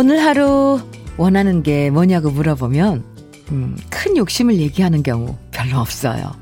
오늘 0.00 0.24
하루 0.24 0.80
원하는 1.18 1.62
게 1.62 1.90
뭐냐고 1.90 2.30
물어보면, 2.30 3.04
음, 3.52 3.76
큰 3.90 4.16
욕심을 4.16 4.56
얘기하는 4.56 5.02
경우 5.02 5.36
별로 5.50 5.78
없어요. 5.78 6.32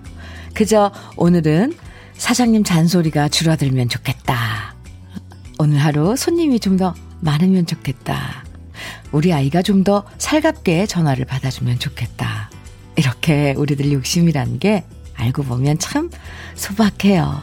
그저 0.54 0.92
오늘은 1.16 1.74
사장님 2.16 2.62
잔소리가 2.62 3.28
줄어들면 3.28 3.88
좋겠다. 3.88 4.76
오늘 5.58 5.78
하루 5.78 6.14
손님이 6.14 6.60
좀 6.60 6.76
더 6.76 6.94
많으면 7.20 7.66
좋겠다. 7.66 8.44
우리 9.10 9.32
아이가 9.32 9.60
좀 9.62 9.82
더 9.82 10.04
살갑게 10.18 10.86
전화를 10.86 11.24
받아주면 11.24 11.80
좋겠다. 11.80 12.50
이렇게 12.94 13.54
우리들 13.56 13.90
욕심이란 13.90 14.60
게 14.60 14.84
알고 15.16 15.42
보면 15.42 15.80
참 15.80 16.10
소박해요. 16.54 17.42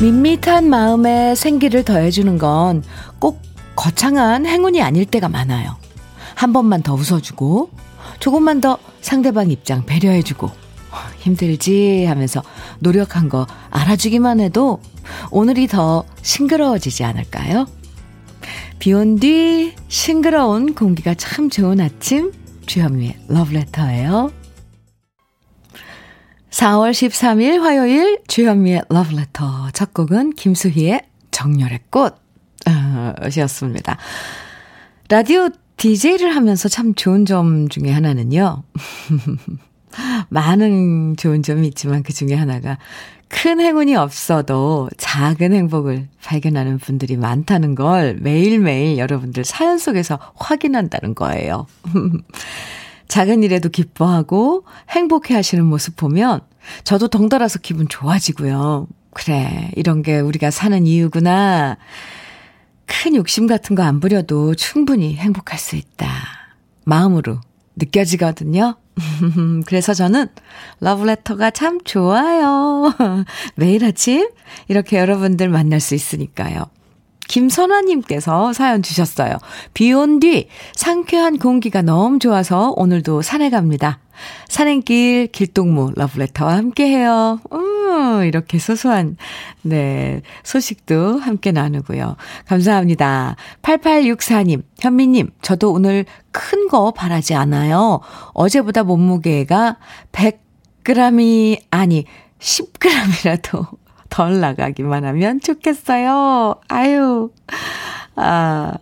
밋밋한 0.00 0.68
마음에 0.68 1.34
생기를 1.34 1.84
더해주는 1.84 2.38
건 2.38 2.82
꼭 3.18 3.42
거창한 3.76 4.46
행운이 4.46 4.82
아닐 4.82 5.04
때가 5.06 5.28
많아요. 5.28 5.76
한 6.34 6.52
번만 6.52 6.82
더 6.82 6.94
웃어주고, 6.94 7.70
조금만 8.18 8.60
더 8.60 8.78
상대방 9.00 9.50
입장 9.50 9.84
배려해주고, 9.86 10.50
힘들지 11.18 12.04
하면서 12.06 12.42
노력한 12.80 13.28
거 13.28 13.46
알아주기만 13.70 14.40
해도 14.40 14.80
오늘이 15.30 15.66
더 15.66 16.04
싱그러워지지 16.22 17.04
않을까요? 17.04 17.66
비 18.78 18.92
온 18.92 19.18
뒤 19.18 19.74
싱그러운 19.88 20.74
공기가 20.74 21.14
참 21.14 21.48
좋은 21.50 21.80
아침, 21.80 22.32
주현미의 22.66 23.16
러브레터예요. 23.28 24.30
4월 26.50 26.90
13일 26.90 27.60
화요일 27.60 28.20
주현미의 28.26 28.82
러브레터 28.88 29.70
첫 29.72 29.94
곡은 29.94 30.34
김수희의 30.34 31.02
정열의 31.30 31.80
꽃 31.90 32.16
이었습니다. 33.36 33.96
라디오 35.08 35.48
DJ를 35.76 36.34
하면서 36.34 36.68
참 36.68 36.94
좋은 36.94 37.24
점 37.24 37.68
중에 37.68 37.90
하나는요. 37.90 38.62
많은 40.28 41.16
좋은 41.16 41.42
점이 41.42 41.66
있지만 41.68 42.02
그 42.02 42.12
중에 42.12 42.34
하나가 42.34 42.78
큰 43.28 43.60
행운이 43.60 43.94
없어도 43.94 44.90
작은 44.98 45.52
행복을 45.52 46.08
발견하는 46.22 46.78
분들이 46.78 47.16
많다는 47.16 47.76
걸 47.76 48.18
매일매일 48.20 48.98
여러분들 48.98 49.44
사연 49.44 49.78
속에서 49.78 50.18
확인한다는 50.34 51.14
거예요. 51.14 51.66
작은 53.10 53.42
일에도 53.42 53.68
기뻐하고 53.68 54.64
행복해 54.88 55.34
하시는 55.34 55.64
모습 55.66 55.96
보면 55.96 56.40
저도 56.84 57.08
덩달아서 57.08 57.58
기분 57.58 57.88
좋아지고요. 57.88 58.86
그래, 59.12 59.70
이런 59.74 60.02
게 60.02 60.20
우리가 60.20 60.52
사는 60.52 60.86
이유구나. 60.86 61.76
큰 62.86 63.16
욕심 63.16 63.46
같은 63.48 63.74
거 63.74 63.82
안 63.82 63.98
부려도 64.00 64.54
충분히 64.54 65.16
행복할 65.16 65.58
수 65.58 65.74
있다. 65.76 66.06
마음으로 66.84 67.40
느껴지거든요. 67.76 68.76
그래서 69.66 69.92
저는 69.92 70.28
러브레터가 70.78 71.50
참 71.50 71.80
좋아요. 71.82 72.92
매일 73.56 73.84
아침 73.84 74.28
이렇게 74.68 74.98
여러분들 74.98 75.48
만날 75.48 75.80
수 75.80 75.96
있으니까요. 75.96 76.66
김선화님께서 77.30 78.52
사연 78.52 78.82
주셨어요. 78.82 79.36
비 79.72 79.92
온 79.92 80.18
뒤 80.20 80.48
상쾌한 80.74 81.38
공기가 81.38 81.80
너무 81.82 82.18
좋아서 82.18 82.72
오늘도 82.76 83.22
산에 83.22 83.50
갑니다. 83.50 84.00
산행길 84.48 85.28
길동무 85.28 85.92
러브레터와 85.96 86.56
함께해요. 86.56 87.40
음, 87.52 88.24
이렇게 88.24 88.58
소소한 88.58 89.16
네 89.62 90.20
소식도 90.42 91.20
함께 91.20 91.52
나누고요. 91.52 92.16
감사합니다. 92.46 93.36
8864님, 93.62 94.62
현미님, 94.80 95.30
저도 95.40 95.72
오늘 95.72 96.04
큰 96.32 96.68
거 96.68 96.92
바라지 96.92 97.34
않아요. 97.34 98.00
어제보다 98.32 98.84
몸무게가 98.84 99.76
100g이 100.12 101.60
아니 101.70 102.04
10g이라도 102.38 103.66
덜 104.10 104.40
나가기만 104.40 105.04
하면 105.04 105.40
좋겠어요. 105.40 106.56
아유. 106.68 107.30
아. 108.16 108.74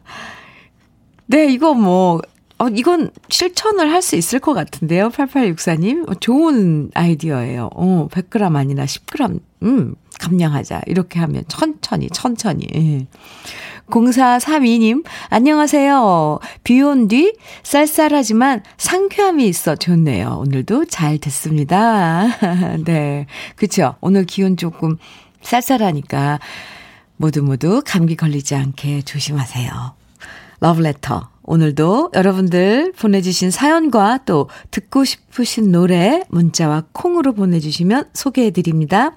네, 1.27 1.47
이거 1.47 1.75
뭐, 1.75 2.21
어, 2.59 2.69
이건 2.69 3.11
실천을 3.29 3.93
할 3.93 4.01
수 4.03 4.17
있을 4.17 4.39
것 4.41 4.55
같은데요. 4.55 5.11
8864님. 5.11 6.09
어, 6.11 6.15
좋은 6.15 6.91
아이디어예요. 6.95 7.71
어, 7.75 8.09
100g 8.11 8.57
아니라 8.57 8.85
10g, 8.85 9.41
음, 9.63 9.95
감량하자. 10.19 10.83
이렇게 10.87 11.21
하면 11.21 11.45
천천히, 11.49 12.09
천천히. 12.09 12.67
예. 12.75 13.07
0432님, 13.91 15.05
안녕하세요. 15.31 16.39
비 16.65 16.81
온 16.83 17.09
뒤 17.09 17.33
쌀쌀하지만 17.63 18.63
상쾌함이 18.77 19.47
있어 19.49 19.77
좋네요. 19.77 20.39
오늘도 20.41 20.87
잘 20.87 21.19
됐습니다. 21.19 22.27
네. 22.85 23.27
그쵸. 23.57 23.95
오늘 24.01 24.25
기온 24.25 24.57
조금 24.57 24.97
쌀쌀하니까 25.43 26.39
모두 27.17 27.43
모두 27.43 27.83
감기 27.85 28.15
걸리지 28.17 28.55
않게 28.55 29.03
조심하세요. 29.03 29.71
러브레터. 30.61 31.31
오늘도 31.45 32.11
여러분들 32.15 32.93
보내주신 32.99 33.51
사연과 33.51 34.21
또 34.27 34.51
듣고 34.71 35.05
싶으신 35.05 35.73
노래 35.73 36.23
문자와 36.29 36.85
콩으로 36.93 37.33
보내주시면 37.33 38.11
소개해드립니다. 38.13 39.13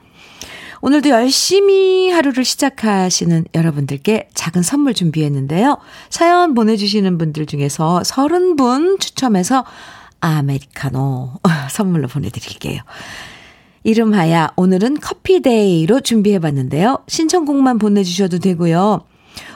오늘도 0.84 1.10
열심히 1.10 2.10
하루를 2.10 2.44
시작하시는 2.44 3.46
여러분들께 3.54 4.30
작은 4.34 4.64
선물 4.64 4.96
준비했는데요. 4.96 5.78
사연 6.10 6.56
보내주시는 6.56 7.20
분들 7.20 7.46
중에서 7.46 8.02
30분 8.04 9.00
추첨해서 9.00 9.64
아메리카노 10.22 11.34
선물로 11.70 12.08
보내드릴게요. 12.08 12.82
이름하여 13.84 14.50
오늘은 14.56 15.00
커피데이로 15.00 16.02
준비해봤는데요. 16.02 17.04
신청곡만 17.08 17.78
보내주셔도 17.78 18.40
되고요. 18.40 19.06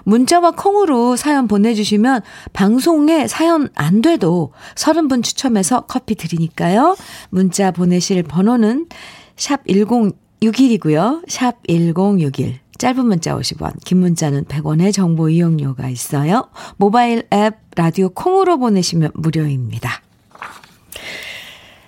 문자와 0.04 0.52
콩으로 0.52 1.16
사연 1.16 1.48
보내주시면 1.48 2.22
방송에 2.54 3.28
사연 3.28 3.70
안 3.76 4.02
돼도 4.02 4.54
30분 4.76 5.24
추첨해서 5.24 5.82
커피 5.82 6.14
드리니까요. 6.14 6.96
문자 7.30 7.72
보내실 7.72 8.22
번호는 8.24 8.88
샵 9.36 9.62
1061이고요. 10.42 11.24
샵 11.28 11.56
1061. 11.68 12.60
짧은 12.78 13.06
문자 13.06 13.36
50원, 13.38 13.74
긴 13.86 14.00
문자는 14.00 14.46
100원의 14.46 14.94
정보 14.94 15.30
이용료가 15.30 15.88
있어요. 15.90 16.50
모바일 16.76 17.26
앱 17.34 17.56
라디오 17.76 18.10
콩으로 18.10 18.58
보내시면 18.58 19.12
무료입니다. 19.14 20.02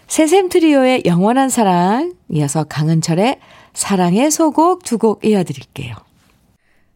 새샘 0.08 0.48
트리오의 0.50 1.04
영원한 1.06 1.50
사랑, 1.50 2.14
이어서 2.30 2.64
강은철의 2.64 3.40
사랑의 3.74 4.32
소곡 4.32 4.84
두 4.84 4.98
곡 4.98 5.26
이어드릴게요. 5.26 5.94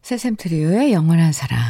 새샘 0.00 0.36
트리오의 0.36 0.92
영원한 0.92 1.32
사랑, 1.32 1.60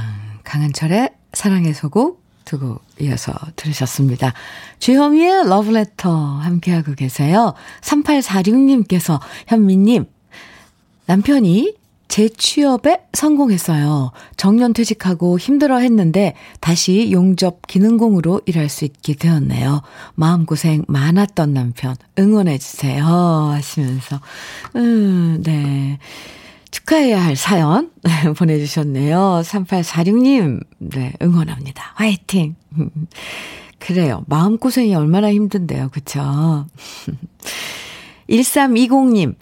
강은철의 0.44 1.10
사랑의 1.32 1.75
소곡 1.75 2.21
두 2.44 2.58
곡 2.58 2.82
이어서 3.00 3.32
들으셨습니다. 3.56 4.32
주현미의 4.78 5.48
러브레터 5.48 6.11
함께하고 6.11 6.94
계세요. 6.94 7.55
3846님께서 7.81 9.20
현미님, 9.49 10.06
남편이 11.06 11.75
재취업에 12.08 13.06
성공했어요. 13.14 14.12
정년 14.37 14.75
퇴직하고 14.75 15.38
힘들어 15.38 15.78
했는데 15.78 16.34
다시 16.61 17.11
용접 17.11 17.66
기능공으로 17.66 18.43
일할 18.44 18.69
수 18.69 18.84
있게 18.84 19.14
되었네요. 19.14 19.81
마음고생 20.14 20.84
많았던 20.88 21.55
남편 21.55 21.96
응원해 22.19 22.58
주세요. 22.58 23.05
하시면서, 23.06 24.20
음, 24.76 25.43
네. 25.43 25.99
축하해야 26.72 27.22
할 27.24 27.36
사연 27.36 27.90
보내주셨네요. 28.36 29.42
3846님, 29.44 30.64
네, 30.78 31.12
응원합니다. 31.22 31.92
화이팅! 31.94 32.56
그래요. 33.78 34.24
마음고생이 34.26 34.94
얼마나 34.94 35.32
힘든데요. 35.32 35.90
그쵸? 35.92 36.66
1320님, 38.28 39.34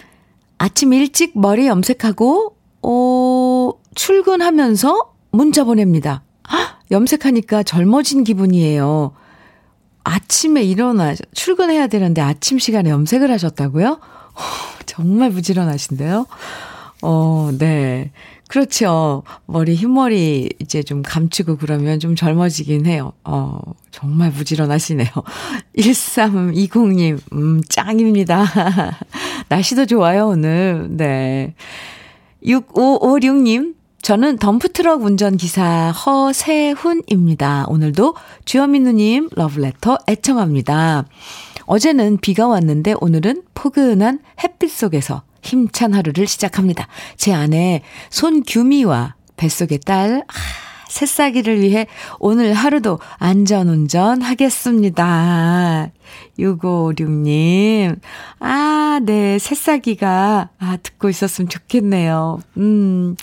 아침 0.59 0.93
일찍 0.93 1.38
머리 1.38 1.67
염색하고, 1.67 2.56
어, 2.82 3.71
출근하면서 3.94 5.12
문자 5.31 5.65
보냅니다. 5.65 6.23
헉, 6.50 6.79
염색하니까 6.91 7.62
젊어진 7.62 8.25
기분이에요. 8.25 9.12
아침에 10.03 10.62
일어나, 10.62 11.15
출근해야 11.35 11.87
되는데 11.87 12.21
아침 12.23 12.59
시간에 12.59 12.91
염색을 12.91 13.31
하셨다고요? 13.31 14.00
정말 14.87 15.31
부지런하신데요? 15.31 16.26
어, 17.02 17.50
네. 17.56 18.11
그렇죠. 18.49 19.23
머리, 19.47 19.75
흰머리 19.75 20.50
이제 20.58 20.82
좀 20.82 21.02
감추고 21.02 21.56
그러면 21.56 22.00
좀 22.00 22.17
젊어지긴 22.17 22.87
해요. 22.87 23.12
어, 23.23 23.61
정말 23.93 24.32
부지런하시네요. 24.32 25.08
1320님, 25.79 27.20
음, 27.32 27.62
짱입니다. 27.69 28.44
날씨도 29.49 29.87
좋아요, 29.87 30.29
오늘. 30.29 30.88
네. 30.91 31.55
6556님, 32.44 33.75
저는 34.02 34.38
덤프트럭 34.38 35.02
운전기사 35.05 35.93
허세훈입니다. 35.93 37.67
오늘도 37.69 38.17
주현미 38.47 38.81
누님 38.81 39.29
러브레터 39.37 39.99
애청합니다. 40.08 41.05
어제는 41.67 42.19
비가 42.19 42.49
왔는데 42.49 42.94
오늘은 43.00 43.43
포근한 43.55 44.20
햇빛 44.43 44.70
속에서 44.70 45.23
힘찬 45.43 45.95
하루를 45.95 46.27
시작합니다. 46.27 46.89
제 47.17 47.33
아내 47.33 47.83
손규미와 48.11 49.15
뱃속의 49.37 49.81
딸, 49.81 50.23
아, 50.27 50.33
새싹이를 50.89 51.61
위해 51.61 51.87
오늘 52.19 52.53
하루도 52.53 52.99
안전운전 53.19 54.23
하겠습니다. 54.23 55.91
6556님. 56.39 57.99
아, 58.41 59.01
네. 59.03 59.39
새싹이가, 59.39 60.51
아, 60.59 60.77
듣고 60.83 61.09
있었으면 61.09 61.49
좋겠네요. 61.49 62.41
음. 62.57 63.17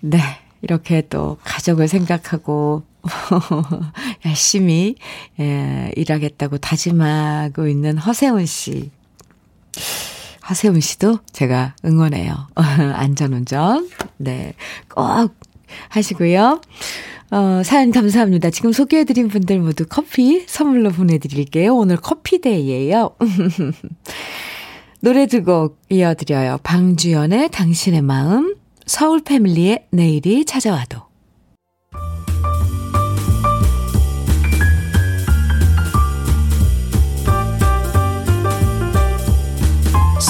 네. 0.00 0.20
이렇게 0.60 1.02
또 1.08 1.36
가족을 1.44 1.88
생각하고 1.88 2.84
열심히 4.24 4.94
예, 5.38 5.92
일하겠다고 5.94 6.56
다짐하고 6.56 7.68
있는 7.68 7.98
허세훈 7.98 8.46
씨. 8.46 8.90
허세훈 10.48 10.80
씨도 10.80 11.18
제가 11.32 11.74
응원해요. 11.84 12.34
안전운전. 12.56 13.88
네. 14.18 14.54
꼭 14.94 15.34
하시고요. 15.88 16.60
어, 17.30 17.62
사연 17.64 17.90
감사합니다. 17.90 18.50
지금 18.50 18.72
소개해드린 18.72 19.28
분들 19.28 19.58
모두 19.60 19.86
커피 19.88 20.44
선물로 20.46 20.90
보내드릴게요. 20.90 21.74
오늘 21.74 21.96
커피데이예요. 21.96 23.16
노래 25.00 25.26
두 25.26 25.42
곡 25.44 25.80
이어드려요. 25.90 26.58
방주연의 26.62 27.50
당신의 27.50 28.02
마음, 28.02 28.54
서울 28.86 29.20
패밀리의 29.22 29.86
내일이 29.90 30.44
찾아와도. 30.44 31.02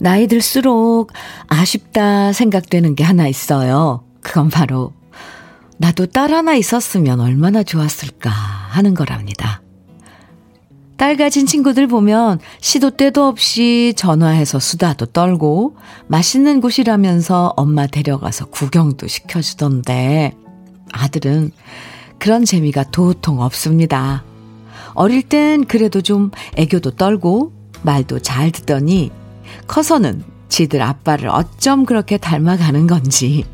나이 0.00 0.26
들수록 0.26 1.12
아쉽다 1.46 2.32
생각되는 2.32 2.94
게 2.94 3.04
하나 3.04 3.28
있어요. 3.28 4.02
그건 4.22 4.48
바로 4.48 4.92
나도 5.76 6.06
딸 6.06 6.32
하나 6.32 6.54
있었으면 6.54 7.20
얼마나 7.20 7.62
좋았을까 7.62 8.30
하는 8.30 8.94
거랍니다. 8.94 9.62
딸 10.96 11.16
가진 11.16 11.46
친구들 11.46 11.86
보면 11.86 12.40
시도 12.60 12.90
때도 12.90 13.26
없이 13.26 13.94
전화해서 13.96 14.58
수다도 14.58 15.06
떨고 15.06 15.76
맛있는 16.08 16.60
곳이라면서 16.60 17.54
엄마 17.56 17.86
데려가서 17.86 18.46
구경도 18.46 19.06
시켜주던데 19.06 20.34
아들은 20.92 21.52
그런 22.18 22.44
재미가 22.44 22.90
도통 22.90 23.40
없습니다. 23.40 24.24
어릴 24.92 25.22
땐 25.22 25.64
그래도 25.64 26.02
좀 26.02 26.30
애교도 26.56 26.92
떨고 26.92 27.52
말도 27.82 28.18
잘 28.18 28.50
듣더니 28.50 29.10
커서는 29.66 30.24
지들 30.48 30.82
아빠를 30.82 31.28
어쩜 31.28 31.84
그렇게 31.86 32.18
닮아가는 32.18 32.86
건지 32.86 33.44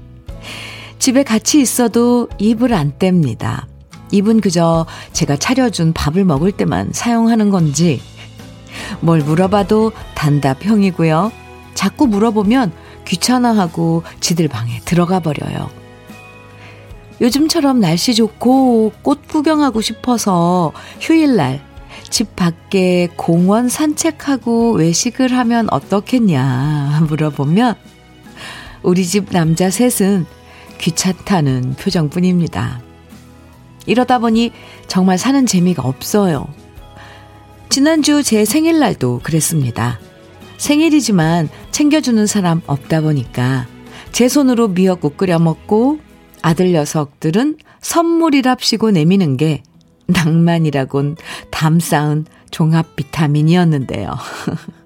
집에 0.99 1.23
같이 1.23 1.61
있어도 1.61 2.29
입을 2.39 2.73
안 2.73 2.93
뗍니다. 2.99 3.65
입은 4.13 4.41
그저 4.41 4.87
제가 5.13 5.37
차려준 5.37 5.93
밥을 5.93 6.25
먹을 6.25 6.53
때만 6.53 6.91
사용하는 6.93 7.51
건지 7.51 8.01
뭘 9.01 9.21
물어봐도 9.21 9.93
단답형이고요. 10.15 11.33
자꾸 11.75 12.07
물어보면 12.07 12.73
귀찮아하고 13.05 14.03
지들 14.21 14.49
방에 14.49 14.81
들어가 14.85 15.21
버려요. 15.21 15.69
요즘처럼 17.21 17.81
날씨 17.81 18.15
좋고 18.15 18.93
꽃 19.03 19.27
구경하고 19.29 19.81
싶어서 19.81 20.73
휴일날 21.01 21.63
집 22.17 22.35
밖에 22.35 23.11
공원 23.15 23.69
산책하고 23.69 24.73
외식을 24.73 25.37
하면 25.37 25.69
어떻겠냐 25.71 27.05
물어보면 27.11 27.75
우리 28.83 29.05
집 29.05 29.29
남자 29.33 29.69
셋은 29.69 30.25
귀찮다는 30.79 31.75
표정뿐입니다. 31.75 32.81
이러다 33.85 34.19
보니 34.19 34.51
정말 34.89 35.19
사는 35.19 35.45
재미가 35.45 35.83
없어요. 35.83 36.49
지난주 37.69 38.23
제 38.23 38.47
생일날도 38.47 39.21
그랬습니다. 39.23 40.01
생일이지만 40.57 41.51
챙겨주는 41.71 42.27
사람 42.27 42.63
없다 42.67 43.03
보니까 43.03 43.67
제 44.13 44.31
손으로 44.31 44.69
미역국 44.69 45.19
끓여 45.19 45.39
먹고 45.39 45.99
아들 46.41 46.73
녀석들은 46.73 47.59
선물이랍시고 47.83 48.93
내미는 48.93 49.37
게 49.37 49.63
낭만이라곤 50.07 51.17
담 51.51 51.81
쌓은 51.81 52.27
종합 52.51 52.97
비타민이었는데요. 52.97 54.15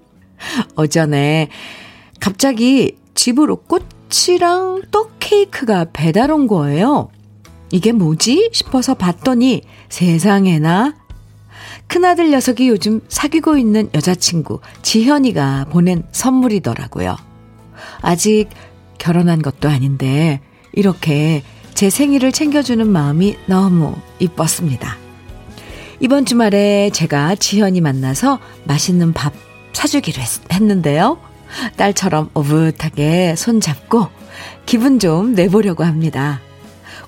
어전에 0.74 1.48
갑자기 2.18 2.96
집으로 3.14 3.56
꽃이랑 3.56 4.82
떡 4.90 5.16
케이크가 5.18 5.86
배달 5.92 6.30
온 6.30 6.46
거예요. 6.46 7.08
이게 7.70 7.92
뭐지? 7.92 8.50
싶어서 8.52 8.94
봤더니 8.94 9.62
세상에나 9.88 10.94
큰아들 11.86 12.30
녀석이 12.30 12.68
요즘 12.68 13.00
사귀고 13.08 13.56
있는 13.56 13.90
여자친구 13.94 14.60
지현이가 14.82 15.66
보낸 15.70 16.04
선물이더라고요. 16.12 17.16
아직 18.00 18.48
결혼한 18.98 19.42
것도 19.42 19.68
아닌데 19.68 20.40
이렇게 20.72 21.42
제 21.74 21.90
생일을 21.90 22.32
챙겨주는 22.32 22.86
마음이 22.88 23.36
너무 23.46 23.94
이뻤습니다. 24.18 24.99
이번 26.02 26.24
주말에 26.24 26.88
제가 26.94 27.34
지현이 27.34 27.82
만나서 27.82 28.38
맛있는 28.64 29.12
밥 29.12 29.34
사주기로 29.74 30.22
했, 30.48 30.62
는데요 30.62 31.18
딸처럼 31.76 32.30
오붓하게 32.32 33.36
손잡고 33.36 34.08
기분 34.64 34.98
좀 34.98 35.34
내보려고 35.34 35.84
합니다. 35.84 36.40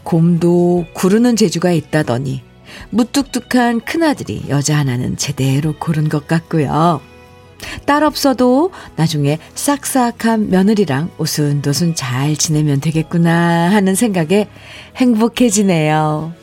곰도 0.03 0.85
구르는 0.93 1.37
재주가 1.37 1.73
있다더니 1.73 2.43
무뚝뚝한 2.91 3.81
큰아들이 3.81 4.45
여자 4.49 4.77
하나는 4.77 5.17
제대로 5.17 5.75
고른 5.79 6.09
것 6.11 6.27
같고요. 6.27 7.01
딸 7.87 8.03
없어도 8.03 8.73
나중에 8.97 9.39
싹싹한 9.55 10.51
며느리랑 10.51 11.11
오순도순 11.17 11.95
잘 11.95 12.37
지내면 12.37 12.81
되겠구나 12.81 13.71
하는 13.71 13.95
생각에 13.95 14.49
행복해지네요. 14.97 16.42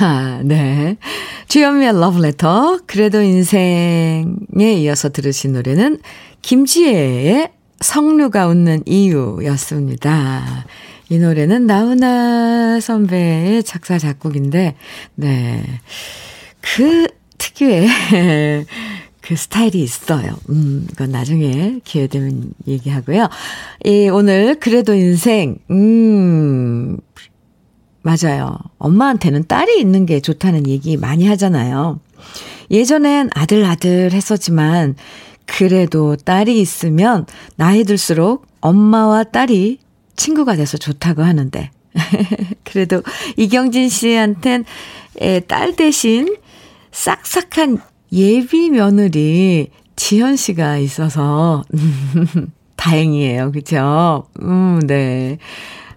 아, 0.00 0.40
네. 0.44 0.96
주현미의 1.48 2.00
러브레터. 2.00 2.80
그래도 2.86 3.22
인생에 3.22 4.24
이어서 4.58 5.10
들으신 5.10 5.52
노래는 5.52 6.00
김지혜의 6.42 7.52
성류가 7.80 8.48
웃는 8.48 8.82
이유였습니다. 8.86 10.66
이 11.10 11.18
노래는 11.18 11.66
나훈아 11.66 12.80
선배의 12.80 13.62
작사, 13.62 13.98
작곡인데, 13.98 14.74
네. 15.14 15.64
그 16.60 17.06
특유의 17.38 17.88
그 19.22 19.36
스타일이 19.36 19.82
있어요. 19.82 20.36
음, 20.48 20.86
이건 20.90 21.10
나중에 21.10 21.80
기회 21.84 22.06
되면 22.06 22.50
얘기하고요. 22.66 23.28
이, 23.84 24.08
오늘 24.08 24.54
그래도 24.58 24.94
인생, 24.94 25.58
음, 25.70 26.98
맞아요. 28.02 28.56
엄마한테는 28.78 29.46
딸이 29.46 29.78
있는 29.80 30.06
게 30.06 30.20
좋다는 30.20 30.66
얘기 30.66 30.96
많이 30.96 31.26
하잖아요. 31.26 32.00
예전엔 32.70 33.30
아들 33.34 33.64
아들 33.64 34.12
했었지만 34.12 34.94
그래도 35.46 36.16
딸이 36.16 36.60
있으면 36.60 37.26
나이 37.56 37.84
들수록 37.84 38.46
엄마와 38.60 39.24
딸이 39.24 39.78
친구가 40.16 40.56
돼서 40.56 40.76
좋다고 40.76 41.22
하는데 41.22 41.70
그래도 42.64 43.02
이경진 43.36 43.88
씨한텐 43.88 44.64
딸 45.46 45.74
대신 45.76 46.36
싹싹한 46.92 47.78
예비 48.12 48.70
며느리 48.70 49.70
지현 49.96 50.36
씨가 50.36 50.78
있어서 50.78 51.64
다행이에요. 52.76 53.52
그죠? 53.52 54.24
음, 54.42 54.80
네. 54.86 55.38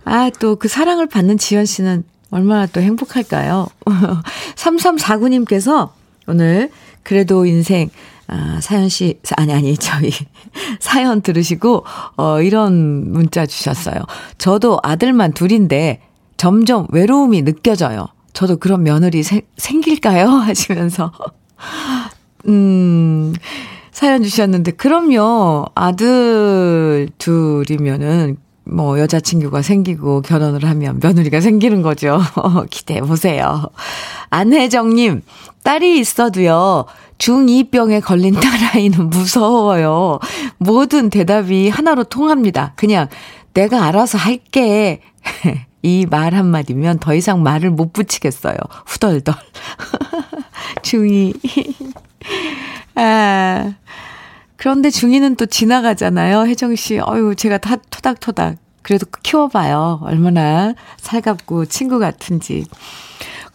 아, 0.06 0.30
또 0.40 0.56
그 0.56 0.68
사랑을 0.68 1.08
받는 1.08 1.38
지현 1.38 1.66
씨는 1.66 2.04
얼마나 2.32 2.66
또 2.66 2.82
행복할까요? 2.82 3.68
3349님께서 4.56 5.90
오늘 6.28 6.70
그래도 7.04 7.46
인생 7.46 7.90
아, 8.34 8.60
사연 8.62 8.88
씨, 8.88 9.20
아니, 9.36 9.52
아니, 9.52 9.76
저희, 9.76 10.10
사연 10.80 11.20
들으시고, 11.22 11.84
어, 12.16 12.42
이런 12.42 13.12
문자 13.12 13.46
주셨어요. 13.46 13.96
저도 14.38 14.80
아들만 14.84 15.34
둘인데, 15.34 16.02
점점 16.38 16.88
외로움이 16.92 17.42
느껴져요. 17.42 18.08
저도 18.32 18.56
그런 18.56 18.84
며느리 18.84 19.22
세, 19.22 19.42
생길까요? 19.58 20.30
하시면서. 20.48 21.12
음, 22.48 23.34
사연 23.92 24.24
주셨는데, 24.24 24.72
그럼요. 24.72 25.66
아들 25.76 27.10
둘이면은, 27.18 28.38
뭐, 28.72 29.00
여자친구가 29.00 29.62
생기고 29.62 30.22
결혼을 30.22 30.64
하면 30.66 31.00
며느리가 31.02 31.42
생기는 31.42 31.82
거죠. 31.82 32.20
기대해 32.70 33.02
보세요. 33.02 33.70
안혜정님, 34.30 35.22
딸이 35.64 36.00
있어도요, 36.00 36.86
중2병에 37.18 38.02
걸린 38.04 38.34
딸아이는 38.34 39.10
무서워요. 39.10 40.20
모든 40.58 41.10
대답이 41.10 41.70
하나로 41.70 42.06
통합니다. 42.06 42.74
그냥, 42.76 43.08
내가 43.54 43.86
알아서 43.86 44.18
할게. 44.18 45.02
이 45.84 46.06
말 46.10 46.36
한마디면 46.36 47.00
더 47.00 47.16
이상 47.16 47.42
말을 47.42 47.72
못 47.72 47.92
붙이겠어요. 47.92 48.56
후덜덜. 48.86 49.34
중2. 50.84 51.94
아. 52.96 53.74
그런데 54.62 54.90
중2는 54.90 55.38
또 55.38 55.48
지나가잖아요. 55.48 56.46
혜정 56.46 56.76
씨, 56.76 57.00
어유 57.00 57.34
제가 57.36 57.58
다 57.58 57.78
토닥토닥. 57.90 58.58
그래도 58.84 59.08
키워봐요. 59.24 60.02
얼마나 60.04 60.76
살갑고 60.98 61.66
친구 61.66 61.98
같은지. 61.98 62.66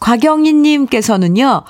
곽영희님께서는요, 0.00 1.62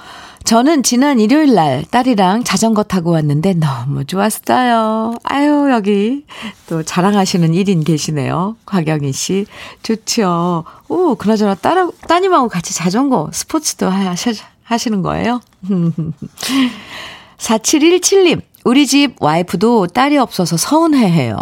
저는 0.45 0.83
지난 0.83 1.21
일요일 1.21 1.55
날 1.55 1.85
딸이랑 1.91 2.45
자전거 2.45 2.83
타고 2.83 3.11
왔는데 3.11 3.53
너무 3.61 4.07
좋았어요. 4.07 5.17
아유, 5.23 5.69
여기 5.71 6.25
또 6.67 6.83
자랑하시는 6.83 7.53
1인 7.53 7.85
계시네요. 7.85 8.57
곽영희 8.65 9.13
씨. 9.13 9.45
좋죠. 9.83 10.65
오, 10.89 11.15
그나저나 11.15 11.57
딸, 11.57 11.91
따님하고 12.09 12.49
같이 12.49 12.73
자전거 12.75 13.29
스포츠도 13.35 13.91
하시, 13.91 14.33
하시는 14.63 15.03
거예요? 15.03 15.43
4717님. 17.37 18.41
우리 18.67 18.85
집 18.85 19.15
와이프도 19.23 19.87
딸이 19.87 20.19
없어서 20.19 20.57
서운해해요. 20.57 21.37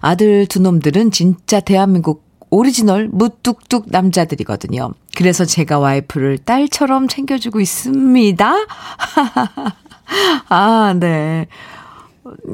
아들 0.00 0.46
두 0.46 0.60
놈들은 0.60 1.10
진짜 1.10 1.58
대한민국 1.58 2.22
오리지널 2.50 3.08
무뚝뚝 3.10 3.86
남자들이거든요. 3.88 4.92
그래서 5.16 5.44
제가 5.44 5.80
와이프를 5.80 6.38
딸처럼 6.38 7.08
챙겨주고 7.08 7.58
있습니다. 7.58 8.54
아, 10.48 10.94
네. 11.00 11.48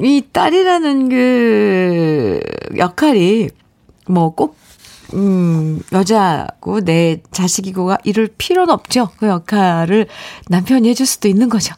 이 0.01 0.23
딸이라는 0.31 1.09
그 1.09 2.39
역할이 2.77 3.49
뭐 4.07 4.33
꼭, 4.33 4.55
음, 5.13 5.81
여자고 5.91 6.81
내 6.81 7.21
자식이고가 7.31 7.99
이럴 8.03 8.27
필요는 8.27 8.73
없죠. 8.73 9.09
그 9.17 9.27
역할을 9.27 10.07
남편이 10.49 10.89
해줄 10.89 11.05
수도 11.05 11.27
있는 11.27 11.49
거죠. 11.49 11.75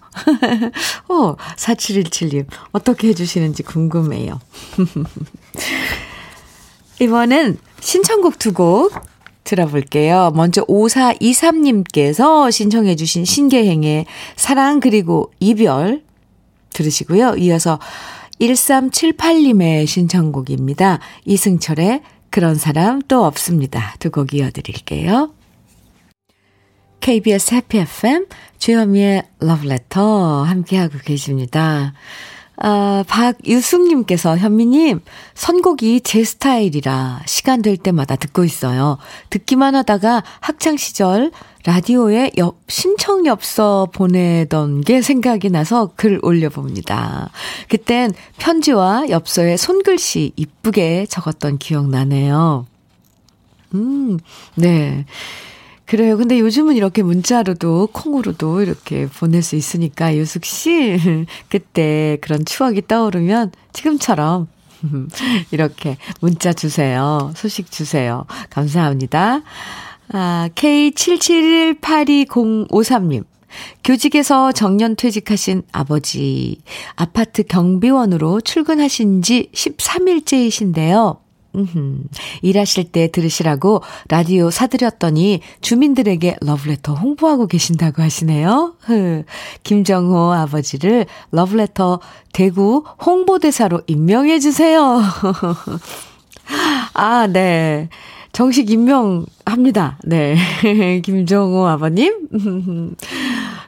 오, 1.09 1.35
4717님. 1.35 2.45
어떻게 2.71 3.09
해주시는지 3.09 3.63
궁금해요. 3.63 4.39
이번엔 6.99 7.57
신청곡 7.79 8.39
두 8.39 8.53
곡 8.53 8.91
들어볼게요. 9.47 10.31
먼저 10.35 10.63
5423님께서 10.65 12.51
신청해 12.51 12.97
주신 12.97 13.23
신계행의 13.23 14.05
사랑 14.35 14.81
그리고 14.81 15.31
이별 15.39 16.03
들으시고요. 16.73 17.35
이어서 17.37 17.79
1378님의 18.41 19.87
신청곡입니다. 19.87 20.99
이승철의 21.25 22.01
그런 22.29 22.55
사람 22.55 23.01
또 23.07 23.25
없습니다. 23.25 23.95
두 23.99 24.09
곡 24.11 24.33
이어드릴게요. 24.33 25.31
KBS 26.99 27.53
해피 27.55 27.77
FM 27.79 28.25
주현미의 28.57 29.23
러브레터 29.39 30.43
함께하고 30.43 30.97
계십니다. 31.05 31.93
아, 32.59 33.03
박유숙님께서 33.07 34.35
현미님, 34.37 35.01
선곡이 35.35 36.01
제 36.01 36.23
스타일이라 36.23 37.21
시간 37.27 37.61
될 37.61 37.77
때마다 37.77 38.15
듣고 38.15 38.43
있어요. 38.43 38.97
듣기만 39.29 39.75
하다가 39.75 40.23
학창 40.39 40.75
시절 40.75 41.31
라디오에 41.67 42.31
엽, 42.37 42.59
신청 42.69 43.25
엽서 43.25 43.89
보내던 43.91 44.79
게 44.79 45.01
생각이 45.01 45.49
나서 45.49 45.91
글 45.97 46.17
올려봅니다. 46.21 47.29
그땐 47.67 48.13
편지와 48.37 49.09
엽서에 49.09 49.57
손글씨 49.57 50.31
이쁘게 50.37 51.07
적었던 51.09 51.57
기억 51.57 51.89
나네요. 51.89 52.65
음, 53.73 54.17
네. 54.55 55.05
그래요. 55.85 56.15
근데 56.15 56.39
요즘은 56.39 56.77
이렇게 56.77 57.03
문자로도 57.03 57.89
콩으로도 57.91 58.61
이렇게 58.61 59.05
보낼 59.07 59.43
수 59.43 59.57
있으니까 59.57 60.15
유숙 60.15 60.45
씨 60.45 60.97
그때 61.49 62.17
그런 62.21 62.45
추억이 62.45 62.87
떠오르면 62.87 63.51
지금처럼 63.73 64.47
이렇게 65.51 65.97
문자 66.21 66.53
주세요. 66.53 67.33
소식 67.35 67.69
주세요. 67.71 68.25
감사합니다. 68.51 69.41
아, 70.11 70.49
K77182053님. 70.55 73.23
교직에서 73.83 74.51
정년 74.51 74.95
퇴직하신 74.95 75.63
아버지 75.71 76.61
아파트 76.95 77.43
경비원으로 77.43 78.41
출근하신 78.41 79.21
지 79.21 79.49
13일째이신데요. 79.53 81.19
음흠. 81.55 82.03
일하실 82.43 82.91
때 82.91 83.09
들으시라고 83.09 83.81
라디오 84.09 84.51
사드렸더니 84.51 85.39
주민들에게 85.61 86.35
러브레터 86.41 86.93
홍보하고 86.93 87.47
계신다고 87.47 88.03
하시네요. 88.03 88.75
흐. 88.81 89.23
김정호 89.63 90.33
아버지를 90.33 91.07
러브레터 91.31 91.99
대구 92.33 92.83
홍보대사로 93.03 93.81
임명해주세요. 93.87 95.01
아, 96.93 97.27
네. 97.27 97.89
정식 98.37 98.69
임명합니다. 98.69 99.97
네. 100.03 100.37
김정호 101.01 101.65
아버님. 101.65 102.27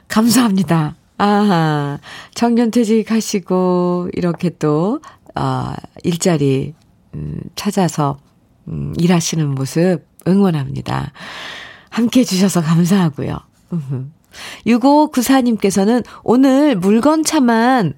감사합니다. 0.06 0.94
아하. 1.18 1.98
정년 2.34 2.70
퇴직하시고, 2.70 4.10
이렇게 4.12 4.48
또, 4.60 5.00
아, 5.34 5.74
일자리 6.04 6.74
음, 7.16 7.40
찾아서 7.56 8.18
음, 8.68 8.94
일하시는 8.96 9.44
모습 9.56 10.02
응원합니다. 10.28 11.14
함께 11.88 12.20
해주셔서 12.20 12.62
감사하고요. 12.62 13.40
6594님께서는 14.68 16.04
오늘 16.22 16.76
물건 16.76 17.24
차만 17.24 17.94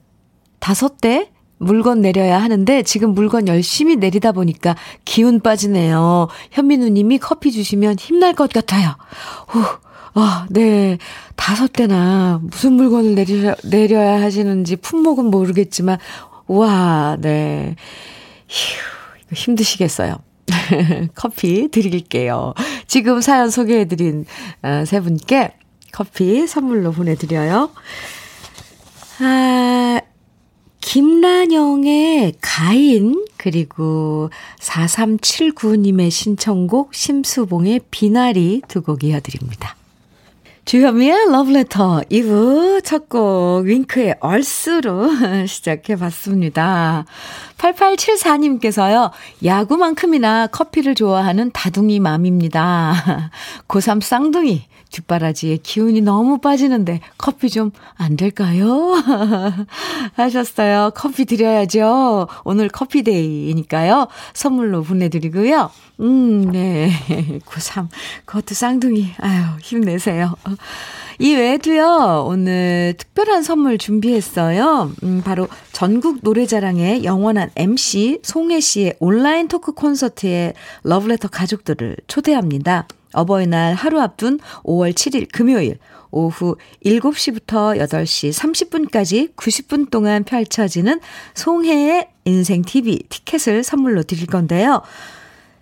다섯 0.59 1.03
대 1.03 1.32
물건 1.63 2.01
내려야 2.01 2.43
하는데 2.43 2.83
지금 2.83 3.15
물건 3.15 3.49
열심히 3.49 3.97
내리다 3.97 4.33
보니까 4.33 4.77
기운 5.05 5.41
빠지네요. 5.41 6.29
현민우 6.51 6.89
님이 6.89 7.19
커피 7.19 7.53
주시면 7.53 7.97
힘날 7.99 8.35
것 8.35 8.53
같아요. 8.53 8.97
후, 9.49 9.63
아, 10.15 10.47
네. 10.51 10.99
다섯 11.37 11.73
대나 11.73 12.41
무슨 12.43 12.75
물건을 12.75 13.15
내려, 13.15 13.55
내려야 13.65 14.21
하시는지 14.21 14.77
품목은 14.77 15.27
모르겠지만, 15.27 15.99
와, 16.47 17.17
네. 17.21 17.77
휴. 18.49 18.93
힘드시겠어요. 19.35 20.19
커피 21.15 21.69
드릴게요. 21.69 22.55
지금 22.87 23.21
사연 23.21 23.51
소개해드린 23.51 24.25
어, 24.63 24.85
세 24.87 25.01
분께 25.01 25.55
커피 25.93 26.47
선물로 26.47 26.93
보내드려요. 26.93 27.71
아, 29.21 29.72
김란영의 30.93 32.35
가인, 32.43 33.25
그리고 33.39 34.29
4379님의 34.61 36.11
신청곡 36.11 36.93
심수봉의 36.95 37.81
비나리 37.91 38.61
두 38.69 38.83
곡 38.83 39.03
이어드립니다. 39.03 39.75
주현미의 40.67 41.31
러브레터 41.31 42.03
2부 42.11 42.85
첫 42.85 43.09
곡 43.09 43.65
윙크의 43.65 44.17
얼스로 44.21 45.09
시작해 45.49 45.97
봤습니다. 45.97 47.07
8874님께서요. 47.57 49.13
야구만큼이나 49.43 50.49
커피를 50.49 50.95
좋아하는 50.95 51.53
다둥이 51.53 52.01
맘입니다. 52.01 53.31
고3 53.67 54.03
쌍둥이 54.03 54.67
뒷바라지에 54.93 55.59
기운이 55.63 56.01
너무 56.03 56.39
빠지는데 56.39 57.01
커피 57.19 57.51
좀 57.51 57.73
안 57.97 58.17
될까요? 58.17 58.95
하셨어요. 60.17 60.91
커피 60.95 61.25
드려야죠. 61.25 62.27
오늘 62.45 62.69
커피데이니까요. 62.69 64.09
선물로 64.35 64.83
보내드리고요. 64.83 65.71
음, 66.01 66.51
네. 66.51 66.91
고3. 67.47 67.89
그것도 68.25 68.55
쌍둥이. 68.55 69.13
아유, 69.19 69.43
힘내세요. 69.63 70.35
이 71.19 71.35
외에도요, 71.35 72.25
오늘 72.27 72.95
특별한 72.99 73.43
선물 73.43 73.79
준비했어요. 73.79 74.91
음, 75.05 75.23
바로 75.25 75.47
전국 75.73 76.19
노래자랑의 76.23 77.05
영원한 77.05 77.51
MC 77.55 78.21
송혜 78.25 78.59
씨의 78.61 78.97
온라인 78.99 79.47
토크 79.47 79.73
콘서트에 79.73 80.55
러브레터 80.83 81.29
가족들을 81.29 81.99
초대합니다. 82.09 82.89
어버이날 83.13 83.75
하루 83.75 84.01
앞둔 84.01 84.39
5월 84.65 84.93
7일 84.93 85.29
금요일 85.33 85.79
오후 86.11 86.57
7시부터 86.85 87.79
8시 87.79 88.33
30분까지 88.91 89.35
90분 89.35 89.91
동안 89.91 90.25
펼쳐지는 90.25 91.01
송혜의 91.35 92.09
인생 92.25 92.63
TV 92.63 93.05
티켓을 93.09 93.65
선물로 93.65 94.03
드릴 94.03 94.27
건데요. 94.27 94.83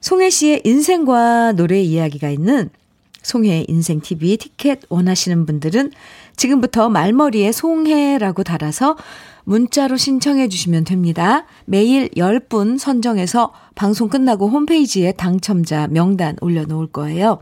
송혜 0.00 0.30
씨의 0.30 0.62
인생과 0.64 1.52
노래 1.52 1.80
이야기가 1.80 2.30
있는 2.30 2.70
송혜의 3.22 3.66
인생 3.68 4.00
TV 4.00 4.38
티켓 4.38 4.80
원하시는 4.88 5.46
분들은 5.46 5.92
지금부터 6.36 6.88
말머리에 6.88 7.52
송혜라고 7.52 8.42
달아서 8.42 8.96
문자로 9.44 9.96
신청해 9.96 10.48
주시면 10.48 10.84
됩니다. 10.84 11.44
매일 11.64 12.08
10분 12.10 12.78
선정해서 12.78 13.52
방송 13.74 14.08
끝나고 14.08 14.48
홈페이지에 14.48 15.12
당첨자 15.12 15.86
명단 15.88 16.36
올려놓을 16.40 16.88
거예요. 16.88 17.40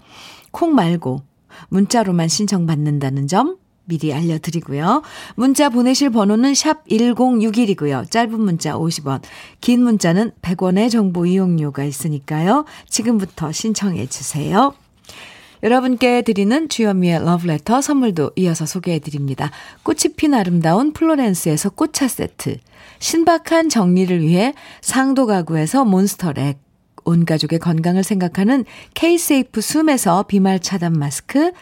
콩 0.50 0.74
말고 0.74 1.22
문자로만 1.68 2.28
신청받는다는 2.28 3.26
점 3.26 3.56
미리 3.84 4.12
알려드리고요. 4.12 5.02
문자 5.34 5.70
보내실 5.70 6.10
번호는 6.10 6.54
샵 6.54 6.86
1061이고요. 6.88 8.10
짧은 8.10 8.38
문자 8.38 8.74
50원, 8.74 9.22
긴 9.60 9.82
문자는 9.82 10.32
100원의 10.42 10.90
정보 10.90 11.24
이용료가 11.24 11.84
있으니까요. 11.84 12.66
지금부터 12.88 13.50
신청해 13.50 14.06
주세요. 14.06 14.74
여러분께 15.62 16.22
드리는 16.22 16.68
주현미의 16.68 17.24
러브레터 17.24 17.80
선물도 17.80 18.32
이어서 18.36 18.64
소개해 18.64 19.00
드립니다. 19.00 19.50
꽃이 19.82 20.14
핀 20.16 20.34
아름다운 20.34 20.92
플로렌스에서 20.92 21.70
꽃차 21.70 22.06
세트, 22.06 22.58
신박한 23.00 23.68
정리를 23.68 24.22
위해 24.22 24.54
상도 24.80 25.26
가구에서 25.26 25.84
몬스터랙, 25.84 26.58
온 27.04 27.24
가족의 27.24 27.58
건강을 27.58 28.04
생각하는 28.04 28.64
케이세이프 28.94 29.60
숨에서 29.60 30.24
비말 30.24 30.60
차단 30.60 30.92
마스크, 30.92 31.52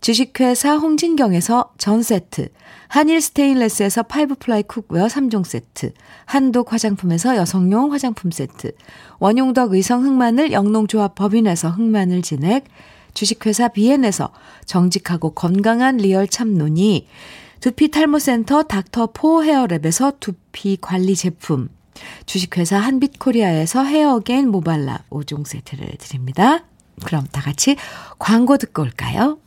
주식회사 0.00 0.76
홍진경에서 0.76 1.72
전 1.78 2.02
세트, 2.02 2.48
한일 2.88 3.20
스테인레스에서 3.20 4.02
five 4.02 4.34
ply 4.36 4.62
cookware 4.64 5.06
3종 5.06 5.44
세트, 5.44 5.92
한독 6.24 6.72
화장품에서 6.72 7.36
여성용 7.36 7.92
화장품 7.92 8.30
세트, 8.30 8.72
원용덕 9.20 9.72
의성 9.74 10.04
흑마늘 10.04 10.52
영농조합 10.52 11.14
법인에서 11.14 11.70
흑마늘 11.70 12.22
진액, 12.22 12.64
주식회사 13.14 13.68
비엔에서 13.68 14.32
정직하고 14.64 15.30
건강한 15.30 15.96
리얼 15.96 16.26
참노니, 16.26 17.06
두피 17.60 17.90
탈모센터 17.90 18.64
닥터 18.64 19.10
포 19.12 19.42
헤어랩에서 19.42 20.18
두피 20.20 20.76
관리 20.80 21.14
제품, 21.14 21.68
주식회사 22.26 22.78
한빛코리아에서 22.78 23.84
헤어게인 23.84 24.48
모발라 24.48 25.04
5종 25.10 25.46
세트를 25.46 25.96
드립니다. 25.98 26.64
그럼 27.04 27.26
다 27.30 27.40
같이 27.40 27.76
광고 28.18 28.56
듣고 28.56 28.82
올까요? 28.82 29.38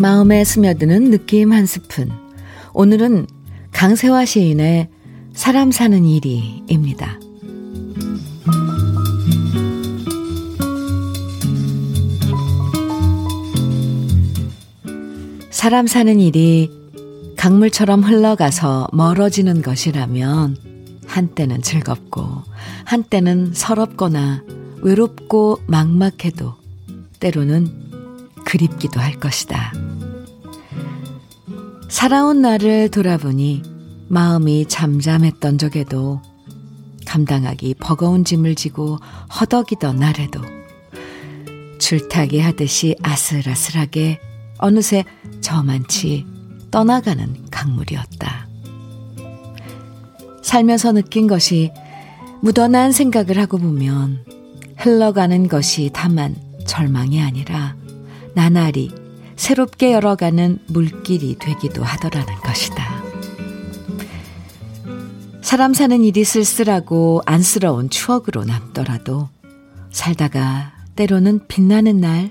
마음에 0.00 0.44
스며드는 0.44 1.10
느낌 1.10 1.52
한 1.52 1.66
스푼. 1.66 2.10
오늘은 2.72 3.26
강세화 3.70 4.24
시인의 4.24 4.88
사람 5.34 5.70
사는 5.70 6.06
일이입니다. 6.06 7.20
사람 15.50 15.86
사는 15.86 16.18
일이 16.18 16.70
강물처럼 17.36 18.02
흘러가서 18.02 18.88
멀어지는 18.94 19.60
것이라면 19.60 20.56
한때는 21.06 21.60
즐겁고 21.60 22.24
한때는 22.86 23.52
서럽거나 23.52 24.44
외롭고 24.80 25.58
막막해도 25.66 26.54
때로는 27.20 27.90
그립기도 28.46 28.98
할 28.98 29.20
것이다. 29.20 29.89
살아온 31.90 32.40
나를 32.40 32.88
돌아보니 32.88 33.62
마음이 34.08 34.66
잠잠했던 34.66 35.58
적에도 35.58 36.22
감당하기 37.04 37.74
버거운 37.80 38.24
짐을 38.24 38.54
지고 38.54 38.96
허덕이던 39.40 39.96
날에도 39.96 40.40
줄타기 41.80 42.38
하듯이 42.38 42.94
아슬아슬하게 43.02 44.20
어느새 44.58 45.04
저만치 45.40 46.26
떠나가는 46.70 47.50
강물이었다. 47.50 48.46
살면서 50.42 50.92
느낀 50.92 51.26
것이 51.26 51.72
묻어난 52.40 52.92
생각을 52.92 53.36
하고 53.36 53.58
보면 53.58 54.24
흘러가는 54.76 55.48
것이 55.48 55.90
다만 55.92 56.36
절망이 56.66 57.20
아니라 57.20 57.74
나날이 58.34 58.92
새롭게 59.40 59.94
열어가는 59.94 60.58
물길이 60.66 61.36
되기도 61.38 61.82
하더라는 61.82 62.34
것이다. 62.42 63.02
사람 65.40 65.72
사는 65.72 66.04
일이 66.04 66.24
쓸쓸하고 66.24 67.22
안쓰러운 67.24 67.88
추억으로 67.88 68.44
남더라도 68.44 69.30
살다가 69.90 70.74
때로는 70.94 71.48
빛나는 71.48 72.02
날, 72.02 72.30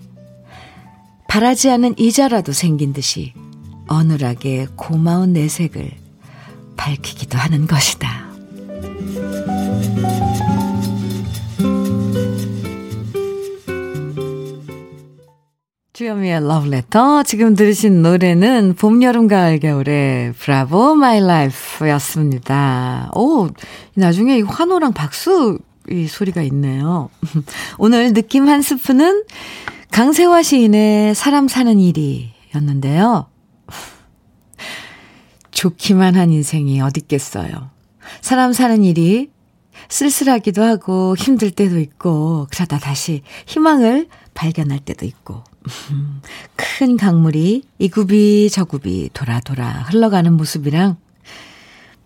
바라지 1.27 1.71
않은 1.71 1.95
이자라도 1.97 2.53
생긴 2.53 2.93
듯이 2.93 3.33
어눌하게 3.87 4.67
고마운 4.75 5.33
내색을 5.33 5.91
밝히기도 6.77 7.39
하는 7.39 7.65
것이다. 7.65 8.29
주현미의 15.99 16.47
러브레터. 16.47 17.23
지금 17.23 17.55
들으신 17.55 18.01
노래는 18.01 18.75
봄, 18.75 19.03
여름, 19.03 19.27
가을, 19.27 19.59
겨울의 19.59 20.31
Bravo 20.31 20.95
My 20.95 21.19
Life 21.19 21.89
였습니다. 21.89 23.11
오, 23.15 23.49
나중에 23.95 24.37
이 24.37 24.41
환호랑 24.41 24.93
박수 24.93 25.59
이 25.89 26.07
소리가 26.07 26.41
있네요. 26.43 27.09
오늘 27.77 28.13
느낌 28.13 28.47
한 28.47 28.61
스푼은 28.61 29.25
강세화 29.91 30.41
시인의 30.41 31.15
사람 31.15 31.49
사는 31.49 31.77
일이 31.77 32.31
였는데요. 32.55 33.27
좋기만 35.51 36.15
한 36.15 36.31
인생이 36.31 36.79
어딨겠어요. 36.79 37.71
사람 38.21 38.53
사는 38.53 38.85
일이 38.85 39.31
쓸쓸하기도 39.89 40.63
하고 40.63 41.17
힘들 41.17 41.51
때도 41.51 41.77
있고 41.77 42.47
그러다 42.51 42.79
다시 42.79 43.21
희망을 43.47 44.07
발견할 44.33 44.79
때도 44.79 45.05
있고 45.05 45.43
큰 46.55 46.97
강물이 46.97 47.63
이굽이 47.77 48.49
저굽이 48.49 49.11
돌아 49.13 49.39
돌아 49.39 49.67
흘러가는 49.89 50.31
모습이랑 50.33 50.97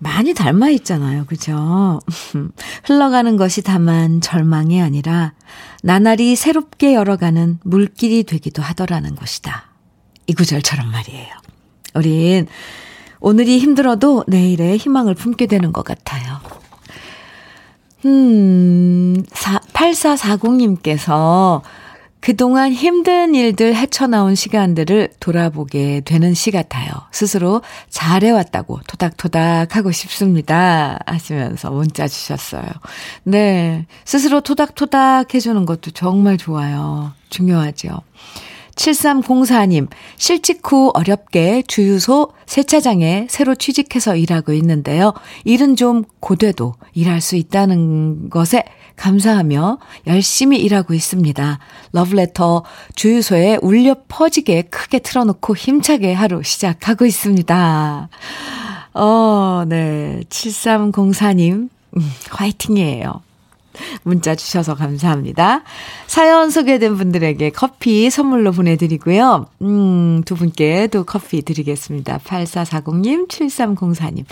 많이 0.03 0.33
닮아 0.33 0.69
있잖아요. 0.69 1.25
그죠? 1.25 1.99
흘러가는 2.83 3.37
것이 3.37 3.61
다만 3.61 4.19
절망이 4.19 4.81
아니라 4.81 5.33
나날이 5.81 6.35
새롭게 6.35 6.93
열어가는 6.93 7.59
물길이 7.63 8.23
되기도 8.23 8.61
하더라는 8.61 9.15
것이다. 9.15 9.65
이 10.27 10.33
구절처럼 10.33 10.91
말이에요. 10.91 11.33
우린 11.95 12.47
오늘이 13.19 13.59
힘들어도 13.59 14.25
내일의 14.27 14.77
희망을 14.77 15.15
품게 15.15 15.47
되는 15.47 15.71
것 15.71 15.85
같아요. 15.85 16.41
음, 18.05 19.23
8440님께서 19.73 21.61
그동안 22.23 22.71
힘든 22.71 23.35
일들 23.35 23.75
헤쳐나온 23.75 24.33
시간들을 24.33 25.09
돌아보게 25.19 26.03
되는 26.05 26.33
시 26.33 26.51
같아요. 26.51 26.89
스스로 27.11 27.61
잘해왔다고 27.89 28.79
토닥토닥 28.87 29.75
하고 29.75 29.91
싶습니다. 29.91 30.99
하시면서 31.05 31.69
문자 31.71 32.07
주셨어요. 32.07 32.63
네. 33.23 33.85
스스로 34.05 34.39
토닥토닥 34.39 35.35
해주는 35.35 35.65
것도 35.65 35.91
정말 35.91 36.37
좋아요. 36.37 37.11
중요하죠. 37.29 37.99
7304님, 38.75 39.89
실직 40.15 40.61
후 40.63 40.91
어렵게 40.93 41.63
주유소 41.67 42.29
세차장에 42.45 43.27
새로 43.29 43.53
취직해서 43.53 44.15
일하고 44.15 44.53
있는데요. 44.53 45.13
일은 45.43 45.75
좀 45.75 46.05
고돼도 46.21 46.73
일할 46.93 47.19
수 47.19 47.35
있다는 47.35 48.29
것에 48.29 48.63
감사하며 48.95 49.79
열심히 50.07 50.59
일하고 50.59 50.93
있습니다. 50.93 51.59
러브레터 51.91 52.63
주유소에 52.95 53.59
울려 53.61 53.95
퍼지게 54.07 54.63
크게 54.63 54.99
틀어놓고 54.99 55.55
힘차게 55.55 56.13
하루 56.13 56.43
시작하고 56.43 57.05
있습니다. 57.05 58.09
어, 58.93 59.63
네. 59.67 60.21
7304님, 60.29 61.69
음, 61.97 62.11
화이팅이에요. 62.29 63.21
문자 64.03 64.35
주셔서 64.35 64.75
감사합니다. 64.75 65.63
사연 66.05 66.51
소개된 66.51 66.95
분들에게 66.95 67.49
커피 67.51 68.09
선물로 68.09 68.51
보내드리고요. 68.51 69.47
음, 69.63 70.21
두 70.25 70.35
분께도 70.35 71.05
커피 71.05 71.41
드리겠습니다. 71.41 72.19
8440님, 72.19 73.27
7304님. 73.27 74.25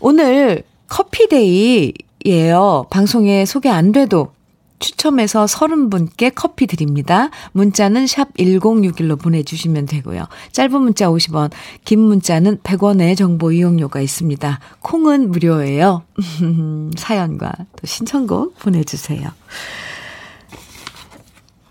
오늘 0.00 0.62
커피데이 0.88 1.92
예요. 2.26 2.86
방송에 2.90 3.44
소개 3.44 3.68
안 3.68 3.92
돼도 3.92 4.32
추첨해서 4.78 5.44
30분께 5.44 6.32
커피 6.34 6.66
드립니다. 6.66 7.30
문자는 7.52 8.06
샵 8.08 8.34
1061로 8.34 9.18
보내주시면 9.20 9.86
되고요. 9.86 10.26
짧은 10.50 10.80
문자 10.82 11.06
50원, 11.06 11.50
긴 11.84 12.00
문자는 12.00 12.58
100원의 12.58 13.16
정보 13.16 13.52
이용료가 13.52 14.00
있습니다. 14.00 14.58
콩은 14.80 15.30
무료예요. 15.30 16.02
사연과 16.98 17.52
또 17.76 17.86
신청곡 17.86 18.58
보내주세요. 18.58 19.30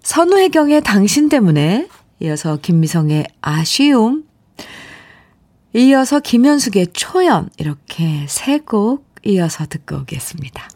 선우혜경의 0.04 0.82
당신 0.82 1.30
때문에 1.30 1.88
이어서 2.22 2.58
김미성의 2.62 3.28
아쉬움 3.42 4.24
이어서 5.74 6.20
김현숙의 6.20 6.88
초연 6.94 7.50
이렇게 7.58 8.26
세 8.28 8.60
곡 8.60 9.11
이어서 9.26 9.66
듣고 9.66 9.98
오겠습니다. 9.98 10.68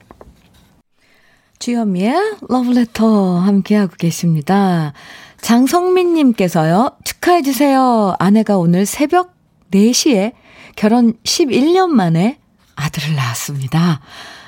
주현미의 1.60 2.14
러브레터 2.50 3.40
함께하고 3.40 3.96
계십니다. 3.98 4.94
장성민님께서요, 5.42 6.98
축하해주세요. 7.04 8.16
아내가 8.20 8.58
오늘 8.58 8.86
새벽 8.86 9.34
4시에 9.72 10.34
결혼 10.76 11.14
11년 11.24 11.90
만에 11.90 12.40
아들을 12.76 13.16
낳았습니다. 13.16 14.02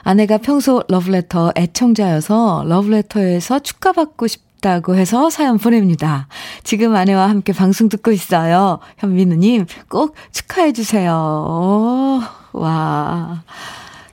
아내가 0.03 0.37
평소 0.37 0.83
러브레터 0.87 1.53
애청자여서 1.55 2.65
러브레터에서 2.67 3.59
축하받고 3.59 4.27
싶다고 4.27 4.95
해서 4.95 5.29
사연 5.29 5.57
보냅니다. 5.57 6.27
지금 6.63 6.95
아내와 6.95 7.29
함께 7.29 7.53
방송 7.53 7.89
듣고 7.89 8.11
있어요. 8.11 8.79
현민우님, 8.97 9.65
꼭 9.89 10.15
축하해주세요. 10.31 12.21
와. 12.53 13.43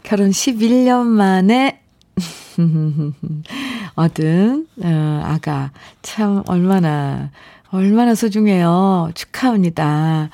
결혼 0.04 0.30
11년 0.30 1.06
만에 1.06 1.80
얻은, 3.96 4.66
어, 4.82 5.22
아가. 5.24 5.72
참, 6.02 6.42
얼마나, 6.46 7.30
얼마나 7.70 8.14
소중해요. 8.14 9.10
축하합니다. 9.14 10.28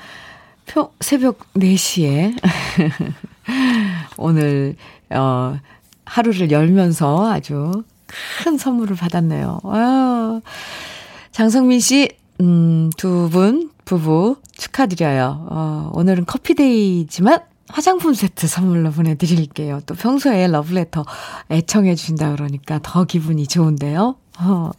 표, 0.67 0.91
새벽 0.99 1.39
4시에. 1.53 2.35
오늘, 4.17 4.75
어, 5.09 5.57
하루를 6.05 6.51
열면서 6.51 7.31
아주 7.31 7.83
큰 8.43 8.57
선물을 8.57 8.97
받았네요. 8.97 9.61
아유. 9.63 10.41
장성민 11.31 11.79
씨, 11.79 12.09
음, 12.41 12.89
두 12.97 13.29
분, 13.31 13.71
부부 13.85 14.35
축하드려요. 14.57 15.47
어, 15.49 15.91
오늘은 15.93 16.25
커피데이지만 16.25 17.50
화장품 17.71 18.13
세트 18.13 18.47
선물로 18.47 18.91
보내드릴게요. 18.91 19.81
또 19.85 19.95
평소에 19.95 20.47
러브레터 20.47 21.05
애청해 21.49 21.95
주신다 21.95 22.31
그러니까 22.31 22.79
더 22.83 23.05
기분이 23.05 23.47
좋은데요. 23.47 24.15
어. 24.39 24.71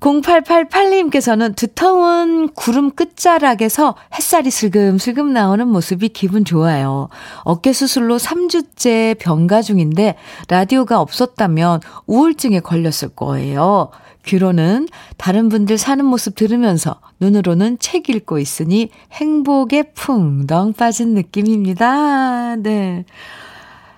0888님께서는 0.00 1.56
두터운 1.56 2.52
구름 2.52 2.90
끝자락에서 2.90 3.96
햇살이 4.14 4.50
슬금슬금 4.50 5.32
나오는 5.32 5.66
모습이 5.66 6.10
기분 6.10 6.44
좋아요. 6.44 7.08
어깨 7.42 7.72
수술로 7.72 8.18
3주째 8.18 9.18
병가 9.18 9.62
중인데 9.62 10.16
라디오가 10.48 11.00
없었다면 11.00 11.80
우울증에 12.06 12.60
걸렸을 12.60 13.08
거예요. 13.16 13.90
귀로는 14.26 14.88
다른 15.16 15.48
분들 15.48 15.78
사는 15.78 16.04
모습 16.04 16.34
들으면서 16.34 17.00
눈으로는 17.20 17.78
책 17.78 18.10
읽고 18.10 18.38
있으니 18.38 18.90
행복에 19.12 19.92
풍덩 19.94 20.72
빠진 20.72 21.14
느낌입니다. 21.14 22.56
네. 22.56 23.04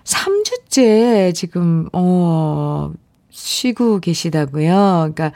3주째 0.05 1.35
지금, 1.35 1.89
어, 1.93 2.93
쉬고 3.31 4.01
계시다고요. 4.01 5.13
그러니까 5.15 5.33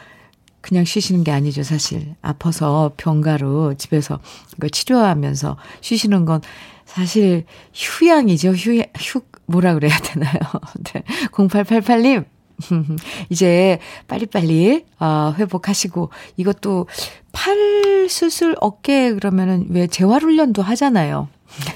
그냥 0.61 0.85
쉬시는 0.85 1.25
게 1.25 1.33
아니죠, 1.33 1.63
사실. 1.63 2.15
아파서 2.23 2.93
병가로 2.97 3.75
집에서 3.75 4.21
이거 4.57 4.69
치료하면서 4.69 5.57
쉬시는 5.81 6.25
건 6.25 6.41
사실 6.85 7.45
휴양이죠. 7.75 8.53
휴, 8.53 8.83
휴, 8.99 9.21
뭐라 9.47 9.75
그래야 9.75 9.97
되나요? 9.99 10.39
네. 10.85 11.03
0888님, 11.33 12.25
이제 13.31 13.79
빨리빨리 14.09 14.85
어, 15.01 15.35
회복하시고 15.39 16.11
이것도 16.37 16.87
팔 17.33 18.09
수술 18.09 18.55
어깨 18.61 19.13
그러면은 19.13 19.67
왜 19.71 19.87
재활 19.87 20.23
훈련도 20.23 20.63
하잖아요. 20.63 21.29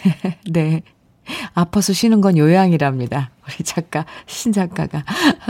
네. 0.51 0.83
아파서 1.55 1.93
쉬는 1.93 2.21
건 2.21 2.37
요양이랍니다. 2.39 3.31
우리 3.45 3.65
작가, 3.65 4.07
신 4.27 4.53
작가가. 4.53 5.05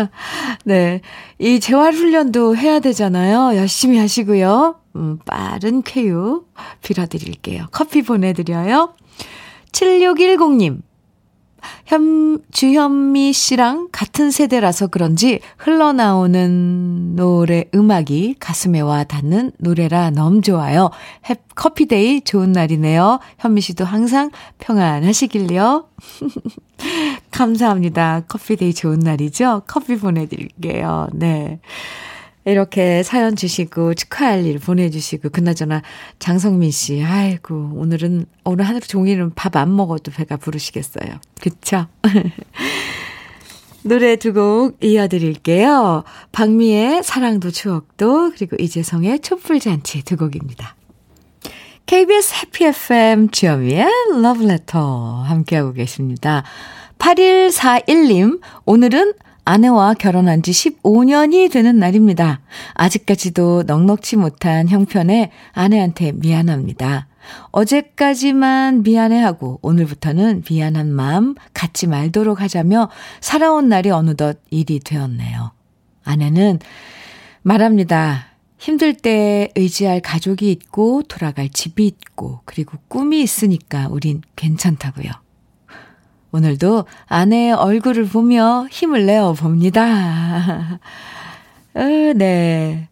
네. 0.65 1.01
이 1.39 1.61
재활 1.61 1.93
훈련도 1.93 2.57
해야 2.57 2.81
되잖아요. 2.81 3.57
열심히 3.57 3.99
하시고요. 3.99 4.81
음, 4.97 5.19
빠른 5.27 5.83
쾌유 5.83 6.45
빌어드릴게요. 6.83 7.67
커피 7.73 8.03
보내드려요. 8.03 8.95
7610님. 9.73 10.81
현, 11.87 12.43
주현미 12.51 13.33
씨랑 13.33 13.89
같은 13.93 14.33
세대라서 14.33 14.89
그런지 14.89 15.41
흘러나오는 15.57 17.15
노래, 17.15 17.65
음악이 17.75 18.37
가슴에 18.41 18.81
와 18.81 19.05
닿는 19.05 19.53
노래라 19.59 20.11
너무 20.11 20.41
좋아요. 20.41 20.91
해, 21.31 21.37
커피데이 21.55 22.23
좋은 22.23 22.51
날이네요. 22.51 23.21
현미 23.39 23.61
씨도 23.61 23.85
항상 23.85 24.31
평안하시길요. 24.59 25.87
감사합니다. 27.31 28.23
커피데이 28.27 28.75
좋은 28.75 28.99
날이죠? 28.99 29.63
커피 29.69 29.97
보내드릴게요. 29.97 31.07
네. 31.13 31.61
이렇게 32.47 33.03
사연 33.03 33.35
주시고 33.35 33.95
축하할 33.95 34.47
일 34.47 34.59
보내주시고 34.61 35.31
그나저나 35.31 35.83
장성민 36.21 36.71
씨 36.71 37.03
아이고 37.03 37.73
오늘은 37.75 38.27
오늘 38.45 38.65
하루 38.69 38.81
종일은 38.81 39.35
밥 39.35 39.57
안 39.57 39.75
먹어도 39.75 40.13
배가 40.13 40.37
부르시겠어요. 40.37 41.19
그쵸? 41.41 41.87
노래 43.83 44.17
두 44.17 44.33
곡 44.33 44.79
이어드릴게요. 44.83 46.05
박미의 46.33 47.03
사랑도 47.05 47.51
추억도 47.51 48.33
그리고 48.33 48.57
이재성의 48.59 49.21
촛불잔치 49.21 50.03
두 50.05 50.17
곡입니다. 50.17 50.75
KBS 51.87 52.35
해피 52.43 52.65
FM 52.67 53.31
주현미의 53.31 53.87
러브레터 54.23 55.23
함께하고 55.23 55.73
계십니다. 55.73 56.43
8141님 56.99 58.41
오늘은 58.65 59.15
아내와 59.47 59.95
결혼한 59.95 60.43
지 60.43 60.51
15년이 60.51 61.51
되는 61.53 61.79
날입니다. 61.79 62.41
아직까지도 62.75 63.63
넉넉지 63.63 64.17
못한 64.17 64.69
형편에 64.69 65.31
아내한테 65.53 66.11
미안합니다. 66.13 67.07
어제까지만 67.53 68.83
미안해하고 68.83 69.61
오늘부터는 69.63 70.43
미안한 70.51 70.93
마음 70.93 71.37
갖지 71.55 71.87
말도록 71.87 72.41
하자며 72.41 72.91
살아온 73.21 73.69
날이 73.69 73.91
어느덧 73.91 74.41
일이 74.51 74.81
되었네요. 74.81 75.53
아내는 76.05 76.59
말합니다. 77.43 78.27
힘들 78.59 78.95
때 78.95 79.51
의지할 79.55 80.01
가족이 80.01 80.51
있고 80.51 81.03
돌아갈 81.05 81.51
집이 81.51 81.87
있고 81.87 82.41
그리고 82.47 82.79
꿈이 82.89 83.23
있으니까 83.23 83.87
우린 83.89 84.23
괜찮다고요. 84.35 85.26
오늘도 86.37 86.85
아내의 87.07 87.53
얼굴을 87.53 88.07
보며 88.07 88.67
힘을 88.71 89.07
내어 89.07 89.33
봅니다. 89.33 90.79
어, 91.75 91.81
네. 92.15 92.89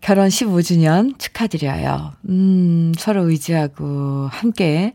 결혼 0.00 0.28
15주년 0.28 1.18
축하드려요. 1.18 2.12
음, 2.28 2.92
서로 2.98 3.28
의지하고 3.28 4.28
함께, 4.30 4.94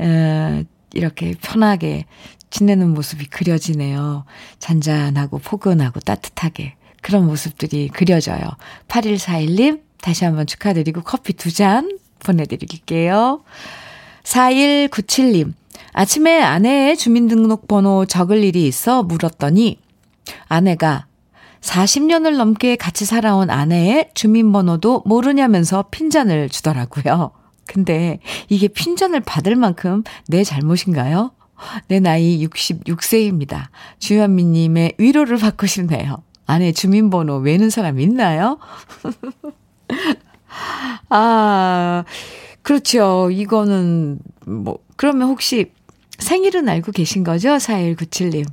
에, 0.00 0.64
이렇게 0.94 1.34
편하게 1.42 2.06
지내는 2.50 2.92
모습이 2.94 3.26
그려지네요. 3.26 4.24
잔잔하고 4.58 5.38
포근하고 5.38 6.00
따뜻하게. 6.00 6.74
그런 7.02 7.26
모습들이 7.26 7.88
그려져요. 7.88 8.42
8141님, 8.88 9.80
다시 10.00 10.24
한번 10.24 10.46
축하드리고 10.46 11.02
커피 11.02 11.32
두 11.34 11.50
잔 11.50 11.98
보내드릴게요. 12.20 13.42
4197님, 14.24 15.54
아침에 15.92 16.40
아내의 16.40 16.96
주민등록번호 16.96 18.06
적을 18.06 18.42
일이 18.42 18.66
있어 18.66 19.02
물었더니 19.02 19.78
아내가 20.48 21.06
40년을 21.60 22.36
넘게 22.36 22.76
같이 22.76 23.04
살아온 23.04 23.50
아내의 23.50 24.10
주민번호도 24.14 25.02
모르냐면서 25.06 25.84
핀잔을 25.90 26.48
주더라고요. 26.48 27.30
근데 27.66 28.18
이게 28.48 28.68
핀잔을 28.68 29.20
받을 29.20 29.54
만큼 29.54 30.02
내 30.28 30.42
잘못인가요? 30.42 31.32
내 31.86 32.00
나이 32.00 32.44
66세입니다. 32.46 33.66
주현미님의 34.00 34.94
위로를 34.98 35.36
받고 35.36 35.66
싶네요. 35.66 36.22
아내 36.46 36.72
주민번호 36.72 37.36
외는 37.36 37.70
사람 37.70 38.00
있나요? 38.00 38.58
아, 41.08 42.04
그렇죠. 42.62 43.30
이거는, 43.30 44.18
뭐, 44.46 44.78
그러면 44.96 45.28
혹시 45.28 45.70
생일은 46.22 46.68
알고 46.68 46.92
계신 46.92 47.24
거죠? 47.24 47.50
4197님. 47.50 48.46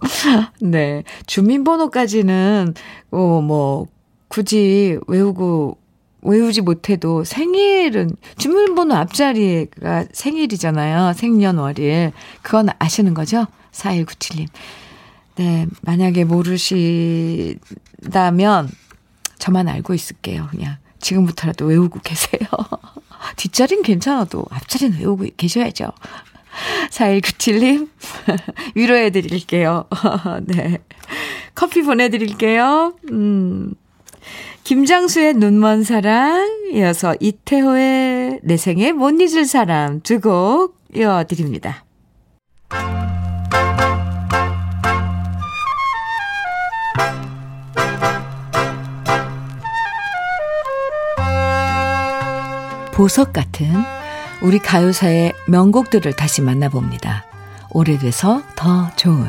네. 0.60 1.04
주민번호까지는, 1.26 2.74
어, 3.12 3.40
뭐, 3.40 3.86
굳이 4.28 4.98
외우고, 5.06 5.78
외우지 6.22 6.62
못해도 6.62 7.24
생일은, 7.24 8.10
주민번호 8.38 8.94
앞자리가 8.94 10.06
생일이잖아요. 10.12 11.12
생년월일. 11.14 12.12
그건 12.42 12.68
아시는 12.78 13.14
거죠? 13.14 13.46
4197님. 13.72 14.48
네. 15.36 15.66
만약에 15.82 16.24
모르시다면, 16.24 17.60
저만 19.38 19.68
알고 19.68 19.94
있을게요. 19.94 20.48
그냥. 20.50 20.76
지금부터라도 21.02 21.66
외우고 21.66 22.00
계세요. 22.00 22.48
뒷자리는 23.36 23.82
괜찮아도 23.82 24.44
앞자리는 24.50 24.98
외우고 24.98 25.26
계셔야죠. 25.36 25.86
4197님, 26.90 27.88
위로해 28.74 29.10
드릴게요. 29.10 29.86
네. 30.44 30.78
커피 31.54 31.82
보내드릴게요. 31.82 32.94
음. 33.10 33.74
김장수의 34.64 35.34
눈먼 35.34 35.82
사랑, 35.82 36.68
이어서 36.72 37.16
이태호의 37.20 38.40
내 38.42 38.56
생에 38.56 38.92
못 38.92 39.10
잊을 39.20 39.44
사람 39.44 40.00
두 40.02 40.20
곡 40.20 40.80
이어드립니다. 40.94 41.84
보석 53.02 53.32
같은 53.32 53.66
우리 54.42 54.60
가요사의 54.60 55.32
명곡들을 55.48 56.12
다시 56.12 56.40
만나봅니다. 56.40 57.24
오래돼서 57.70 58.44
더 58.54 58.94
좋은 58.94 59.28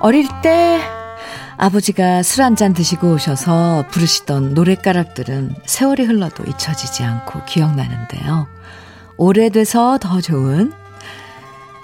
어릴 0.00 0.26
때 0.42 0.80
아버지가 1.56 2.24
술 2.24 2.42
한 2.42 2.56
잔 2.56 2.74
드시고 2.74 3.12
오셔서 3.12 3.84
부르시던 3.92 4.54
노랫가락들은 4.54 5.54
세월이 5.64 6.02
흘러도 6.02 6.42
잊혀지지 6.48 7.04
않고 7.04 7.44
기억나는데요. 7.44 8.48
오래돼서 9.16 9.98
더 9.98 10.20
좋은 10.20 10.72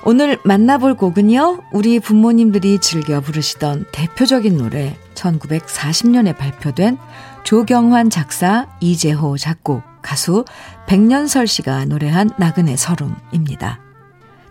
오늘 0.07 0.39
만나볼 0.45 0.97
곡은요, 0.97 1.63
우리 1.73 1.99
부모님들이 1.99 2.79
즐겨 2.79 3.23
부르시던 3.23 3.87
대표적인 3.91 4.59
노래, 4.59 4.99
1940년에 5.15 6.37
발표된 6.37 6.99
조경환 7.45 8.11
작사, 8.11 8.67
이재호 8.81 9.39
작곡, 9.39 9.83
가수 10.03 10.45
백년설 10.87 11.47
씨가 11.47 11.87
노래한 11.87 12.33
나그네 12.39 12.77
서름입니다. 12.77 13.81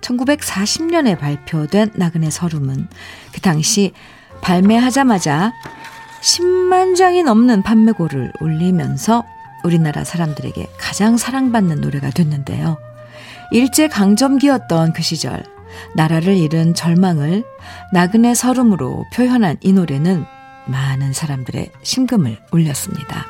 1940년에 0.01 1.19
발표된 1.19 1.91
나그네 1.97 2.31
서름은 2.31 2.87
그 3.31 3.39
당시 3.39 3.93
발매하자마자 4.41 5.53
10만 6.19 6.95
장이 6.95 7.21
넘는 7.21 7.61
판매고를 7.61 8.33
올리면서 8.41 9.23
우리나라 9.63 10.03
사람들에게 10.03 10.67
가장 10.79 11.15
사랑받는 11.15 11.79
노래가 11.79 12.09
됐는데요. 12.09 12.77
일제 13.53 13.87
강점기였던 13.87 14.93
그 14.93 15.03
시절 15.03 15.43
나라를 15.95 16.35
잃은 16.35 16.73
절망을 16.73 17.43
나그네 17.93 18.33
서름으로 18.33 19.05
표현한 19.13 19.57
이 19.61 19.71
노래는 19.73 20.25
많은 20.65 21.13
사람들의 21.13 21.69
심금을 21.83 22.39
울렸습니다. 22.51 23.27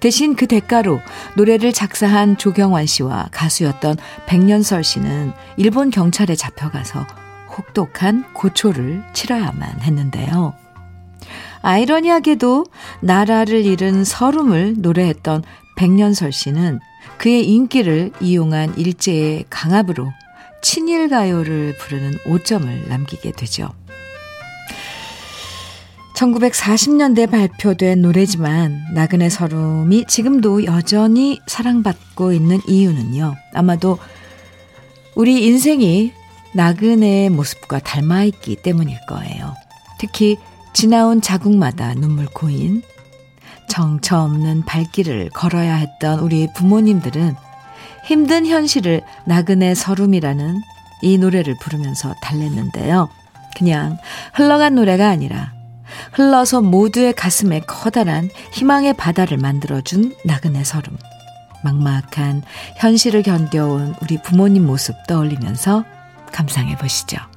대신 0.00 0.34
그 0.34 0.48
대가로 0.48 0.98
노래를 1.36 1.72
작사한 1.72 2.38
조경환 2.38 2.86
씨와 2.86 3.28
가수였던 3.30 3.98
백년설 4.26 4.82
씨는 4.82 5.32
일본 5.56 5.90
경찰에 5.90 6.34
잡혀가서 6.34 7.06
혹독한 7.56 8.32
고초를 8.32 9.04
치러야만 9.12 9.82
했는데요. 9.82 10.54
아이러니하게도 11.62 12.66
나라를 13.00 13.64
잃은 13.64 14.02
서름을 14.02 14.76
노래했던 14.78 15.44
백년설 15.76 16.32
씨는 16.32 16.80
그의 17.20 17.46
인기를 17.50 18.12
이용한 18.22 18.78
일제의 18.78 19.44
강압으로 19.50 20.10
친일 20.62 21.10
가요를 21.10 21.76
부르는 21.76 22.14
오점을 22.24 22.88
남기게 22.88 23.32
되죠. 23.32 23.68
1940년대 26.16 27.30
발표된 27.30 28.00
노래지만 28.00 28.94
나그네 28.94 29.28
서름이 29.28 30.06
지금도 30.06 30.64
여전히 30.64 31.40
사랑받고 31.46 32.32
있는 32.32 32.58
이유는요. 32.66 33.36
아마도 33.52 33.98
우리 35.14 35.44
인생이 35.44 36.12
나그네의 36.54 37.28
모습과 37.28 37.80
닮아있기 37.80 38.56
때문일 38.56 38.96
거예요. 39.06 39.54
특히 39.98 40.38
지나온 40.72 41.20
자국마다 41.20 41.92
눈물 41.92 42.24
고인 42.26 42.82
정처 43.70 44.18
없는 44.18 44.64
발길을 44.64 45.30
걸어야 45.30 45.76
했던 45.76 46.18
우리 46.18 46.48
부모님들은 46.54 47.36
힘든 48.04 48.46
현실을 48.46 49.00
나그네 49.24 49.74
서름이라는 49.76 50.60
이 51.02 51.16
노래를 51.16 51.54
부르면서 51.60 52.14
달랬는데요. 52.20 53.08
그냥 53.56 53.96
흘러간 54.34 54.74
노래가 54.74 55.08
아니라 55.08 55.52
흘러서 56.12 56.60
모두의 56.60 57.12
가슴에 57.14 57.60
커다란 57.60 58.28
희망의 58.52 58.94
바다를 58.94 59.38
만들어준 59.38 60.16
나그네 60.24 60.64
서름. 60.64 60.98
막막한 61.62 62.42
현실을 62.78 63.22
견뎌온 63.22 63.94
우리 64.02 64.20
부모님 64.20 64.66
모습 64.66 64.96
떠올리면서 65.06 65.84
감상해 66.32 66.76
보시죠. 66.76 67.29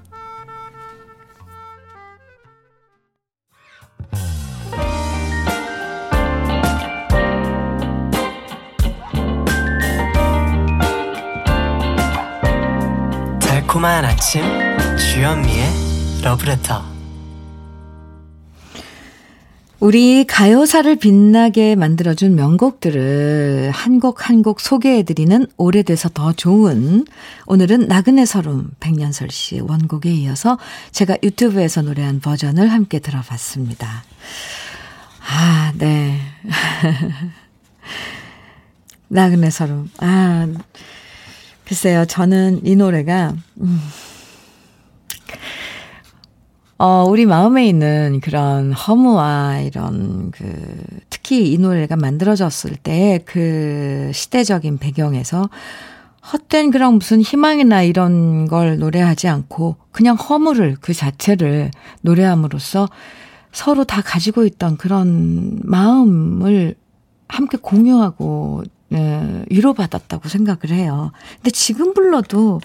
달콤한 13.74 14.06
아침 14.06 14.44
주현미의 14.98 15.66
러브레터 16.22 16.84
우리 19.80 20.26
가요사를 20.26 20.96
빛나게 20.96 21.76
만들어준 21.76 22.36
명곡들을 22.36 23.72
한 23.74 24.00
곡 24.00 24.30
한 24.30 24.44
곡 24.44 24.60
소개해드리는 24.60 25.48
오래돼서 25.58 26.08
더 26.10 26.34
좋은 26.34 27.06
오늘은 27.48 27.88
나그네 27.88 28.28
서름 28.28 28.70
백년설 28.80 29.32
씨 29.32 29.60
원곡에 29.60 30.12
이어서 30.12 30.60
제가 30.92 31.18
유튜브에서 31.24 31.82
노래한 31.82 32.20
버전을 32.20 32.72
함께 32.72 33.00
들어봤습니다. 33.00 34.04
아, 35.28 35.74
네. 35.80 36.20
나그네 39.10 39.50
서름. 39.50 39.90
아, 39.98 40.48
글쎄요. 41.65 42.06
저는 42.06 42.65
이 42.65 42.76
노래가, 42.76 43.34
음, 43.62 43.80
어, 46.78 47.06
우리 47.08 47.26
마음에 47.26 47.65
있는 47.67 48.19
그런 48.21 48.73
허무와 48.73 49.60
이런 49.62 50.32
그, 50.32 50.43
특히 51.10 51.52
이 51.52 51.58
노래가 51.58 51.95
만들어졌을 51.95 52.76
때 52.76 53.19
그 53.26 54.12
시대적인 54.13 54.78
배경에서 54.80 55.49
헛된 56.32 56.71
그런 56.71 56.95
무슨 56.95 57.21
희망이나 57.21 57.84
이런 57.84 58.47
걸 58.47 58.78
노래하지 58.80 59.28
않고 59.28 59.78
그냥 59.91 60.15
허물을 60.15 60.78
그 60.82 60.93
자체를 60.93 61.71
노래함으로써 62.02 62.88
서로 63.52 63.84
다 63.84 64.02
가지고 64.02 64.45
있던 64.45 64.78
그런 64.78 65.60
마음을 65.63 66.76
함께 67.28 67.58
공유하고 67.62 68.63
예, 68.65 68.69
위로받았다고 69.49 70.29
생각을 70.29 70.69
해요. 70.69 71.12
근데 71.36 71.51
지금 71.51 71.93
불러도 71.93 72.62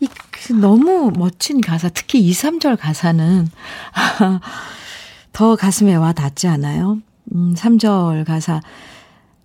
이그 0.00 0.52
너무 0.54 1.12
멋진 1.16 1.60
가사, 1.60 1.88
특히 1.88 2.20
2, 2.20 2.32
3절 2.32 2.78
가사는 2.78 3.48
더 5.32 5.56
가슴에 5.56 5.94
와 5.94 6.12
닿지 6.12 6.46
않아요? 6.48 6.98
음, 7.34 7.54
3절 7.54 8.24
가사. 8.24 8.60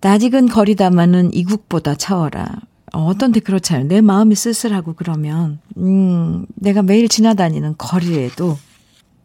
낯익은 0.01 0.47
거리다마는 0.49 1.33
이국보다 1.33 1.95
차워라. 1.95 2.47
어떤 2.93 3.31
데 3.31 3.39
그렇잖아요. 3.39 3.87
내 3.87 4.01
마음이 4.01 4.33
쓸쓸하고 4.35 4.93
그러면, 4.93 5.59
음, 5.77 6.45
내가 6.55 6.81
매일 6.81 7.07
지나다니는 7.07 7.75
거리에도 7.77 8.57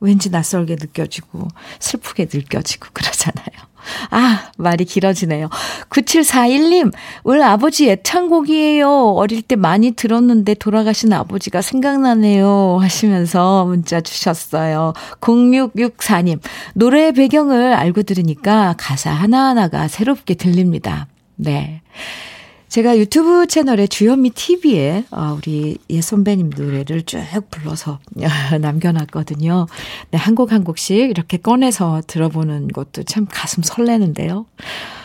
왠지 0.00 0.30
낯설게 0.30 0.76
느껴지고 0.78 1.48
슬프게 1.80 2.28
느껴지고 2.32 2.88
그러잖아요. 2.92 3.73
아, 4.10 4.50
말이 4.56 4.84
길어지네요. 4.84 5.48
9741님, 5.90 6.92
올 7.24 7.42
아버지 7.42 7.90
애창곡이에요. 7.90 8.88
어릴 9.16 9.42
때 9.42 9.56
많이 9.56 9.92
들었는데 9.92 10.54
돌아가신 10.54 11.12
아버지가 11.12 11.62
생각나네요. 11.62 12.78
하시면서 12.80 13.64
문자 13.64 14.00
주셨어요. 14.00 14.92
0664님, 15.20 16.40
노래의 16.74 17.12
배경을 17.12 17.72
알고 17.74 18.02
들으니까 18.02 18.74
가사 18.78 19.10
하나하나가 19.10 19.88
새롭게 19.88 20.34
들립니다. 20.34 21.06
네. 21.36 21.80
제가 22.74 22.98
유튜브 22.98 23.46
채널에 23.46 23.86
주현미 23.86 24.30
TV에 24.30 25.04
어, 25.12 25.38
우리 25.38 25.78
예 25.90 26.00
선배님 26.00 26.50
노래를 26.56 27.04
쭉 27.04 27.20
불러서 27.48 28.00
남겨놨거든요. 28.60 29.68
네, 30.10 30.18
한 30.18 30.34
곡 30.34 30.50
한 30.50 30.64
곡씩 30.64 30.96
이렇게 30.96 31.36
꺼내서 31.36 32.02
들어보는 32.08 32.66
것도 32.66 33.04
참 33.04 33.28
가슴 33.30 33.62
설레는데요. 33.62 34.46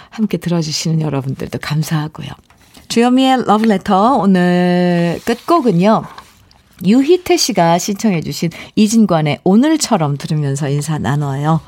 함께 0.10 0.38
들어주시는 0.38 1.01
여러분들도 1.01 1.60
감사하고요. 1.62 2.29
주현미의 2.88 3.45
러브레터 3.45 4.17
오늘 4.17 5.19
끝곡은요. 5.25 6.05
유희태 6.88 7.38
씨가 7.38 7.77
신청해 7.77 8.21
주신 8.21 8.49
이진관의 8.77 9.41
오늘처럼 9.43 10.17
들으면서 10.17 10.69
인사 10.69 10.97
나눠요. 10.97 11.62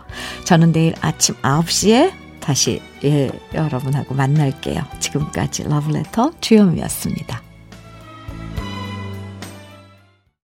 저는 0.45 0.71
내일 0.71 0.95
아침 1.01 1.35
9시에 1.43 2.20
다시 2.51 2.81
예, 3.05 3.31
여러분하고 3.53 4.13
만날게요. 4.13 4.83
지금까지 4.99 5.63
러브레터 5.63 6.33
주현미였습니다. 6.41 7.50